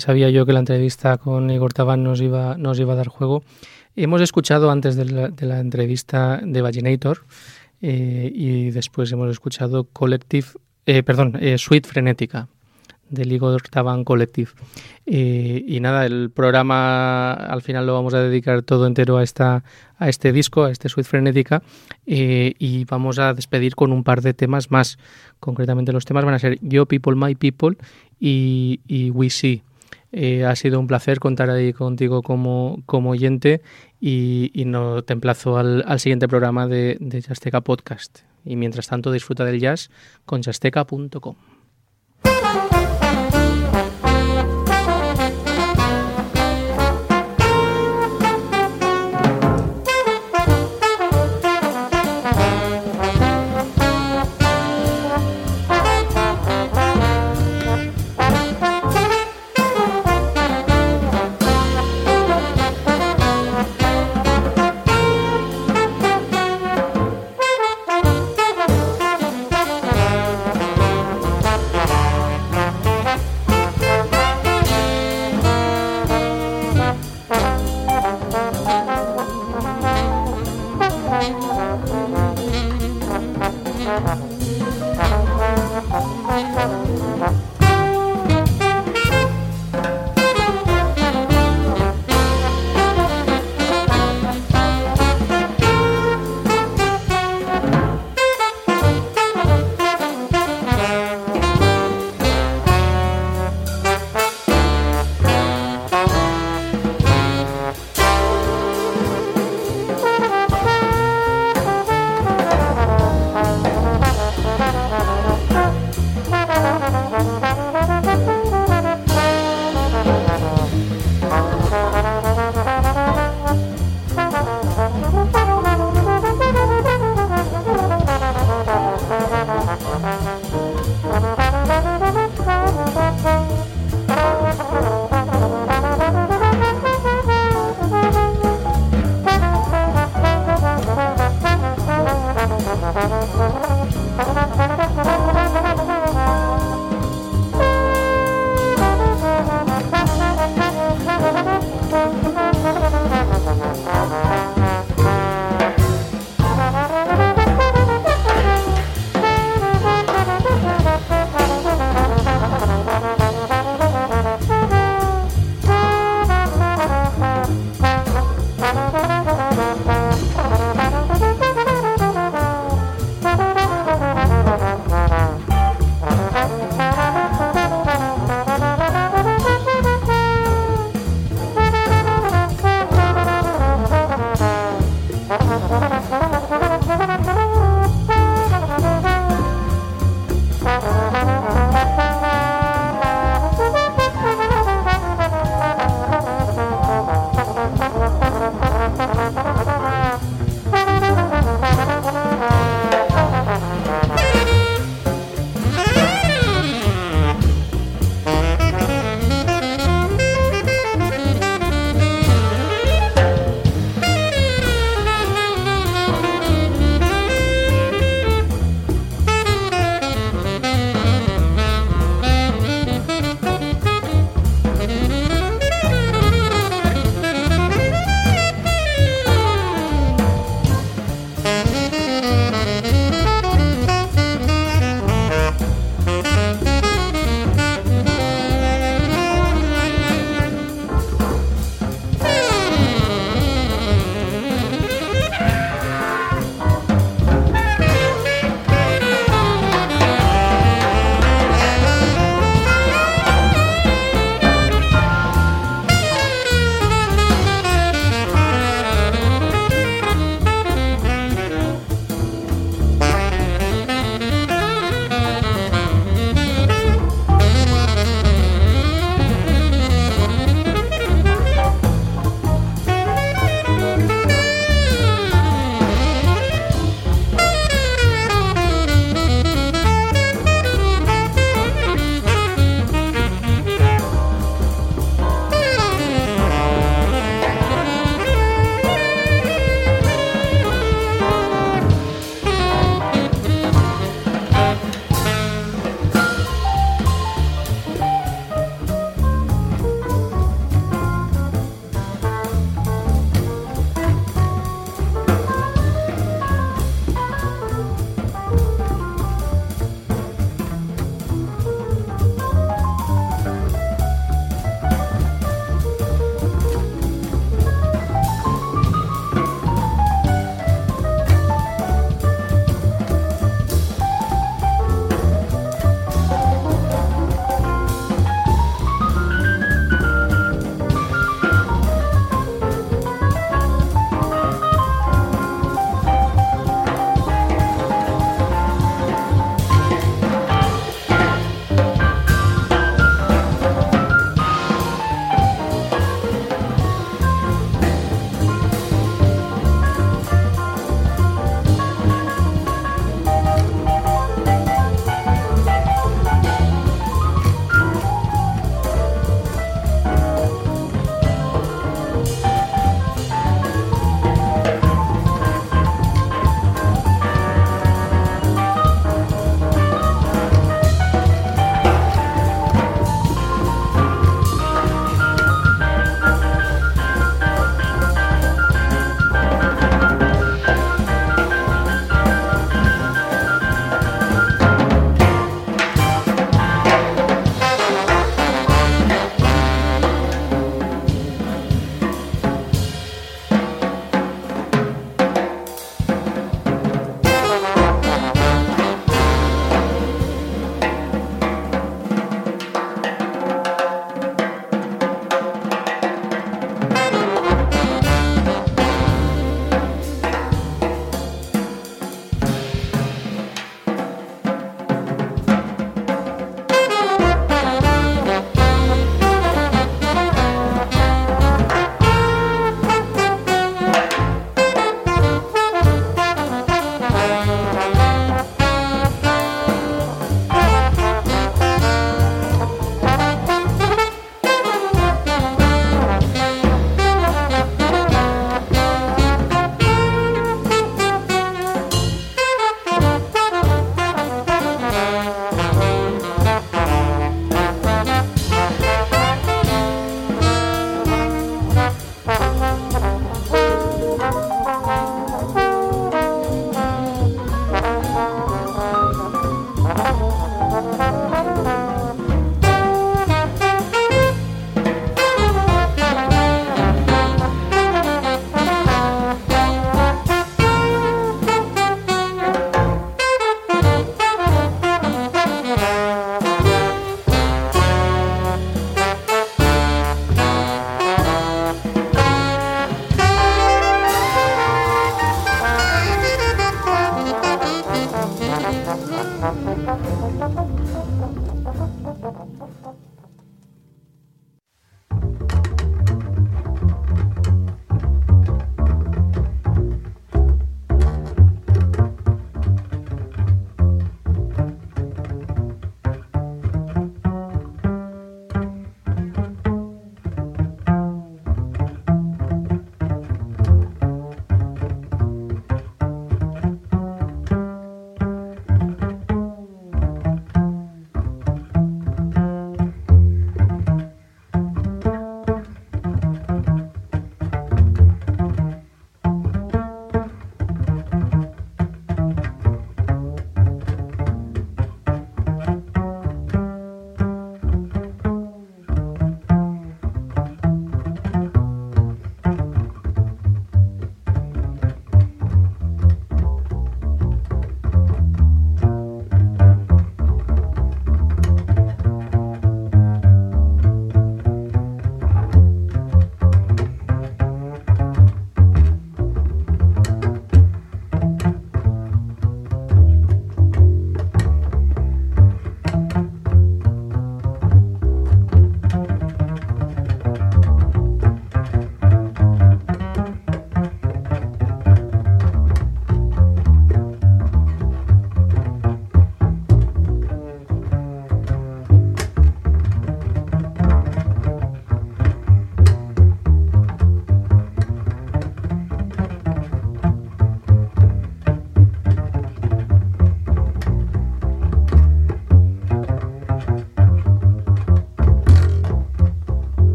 Sabía 0.00 0.30
yo 0.30 0.46
que 0.46 0.52
la 0.52 0.60
entrevista 0.60 1.18
con 1.18 1.50
Igor 1.50 1.72
Tabán 1.72 2.02
nos 2.02 2.20
iba, 2.20 2.56
nos 2.56 2.78
iba 2.80 2.94
a 2.94 2.96
dar 2.96 3.08
juego. 3.08 3.42
Hemos 3.96 4.20
escuchado 4.20 4.70
antes 4.70 4.96
de 4.96 5.04
la, 5.04 5.60
entrevista 5.60 6.40
de 6.42 6.62
Vaginator 6.62 7.24
eh, 7.82 8.30
y 8.34 8.70
después 8.70 9.10
hemos 9.12 9.30
escuchado 9.30 9.84
Collective, 9.84 10.46
eh, 10.86 11.02
perdón, 11.02 11.36
eh, 11.40 11.58
Suite 11.58 11.88
Frenética 11.88 12.48
del 13.08 13.32
Igor 13.32 13.62
Tabán 13.62 14.04
Collective. 14.04 14.50
y 15.04 15.80
nada, 15.80 16.06
el 16.06 16.30
programa 16.30 17.32
al 17.32 17.60
final 17.60 17.84
lo 17.84 17.94
vamos 17.94 18.14
a 18.14 18.20
dedicar 18.20 18.62
todo 18.62 18.86
entero 18.86 19.18
a, 19.18 19.24
esta, 19.24 19.64
a 19.98 20.08
este 20.08 20.32
disco, 20.32 20.62
a 20.62 20.70
este 20.70 20.88
Suite 20.88 21.08
Frenética, 21.08 21.60
y 22.06 22.84
vamos 22.84 23.18
a 23.18 23.34
despedir 23.34 23.74
con 23.74 23.90
un 23.90 24.04
par 24.04 24.22
de 24.22 24.32
temas 24.32 24.70
más. 24.70 24.96
Concretamente 25.40 25.92
los 25.92 26.04
temas 26.04 26.24
van 26.24 26.34
a 26.34 26.38
ser 26.38 26.60
Yo 26.62 26.86
People, 26.86 27.16
My 27.16 27.34
People 27.34 27.76
y 28.20 29.10
We 29.12 29.28
See. 29.28 29.64
Eh, 30.12 30.44
ha 30.44 30.56
sido 30.56 30.80
un 30.80 30.86
placer 30.86 31.20
contar 31.20 31.50
ahí 31.50 31.72
contigo 31.72 32.22
como, 32.22 32.82
como 32.86 33.10
oyente 33.10 33.62
y, 34.00 34.50
no 34.66 35.02
te 35.02 35.12
emplazo 35.12 35.56
al, 35.56 35.84
al 35.86 36.00
siguiente 36.00 36.26
programa 36.26 36.66
de, 36.66 36.96
de 37.00 37.20
Jazzteca 37.20 37.60
Podcast. 37.60 38.20
Y 38.44 38.56
mientras 38.56 38.88
tanto 38.88 39.12
disfruta 39.12 39.44
del 39.44 39.60
jazz 39.60 39.90
con 40.24 40.42
jazzteca.com. 40.42 41.36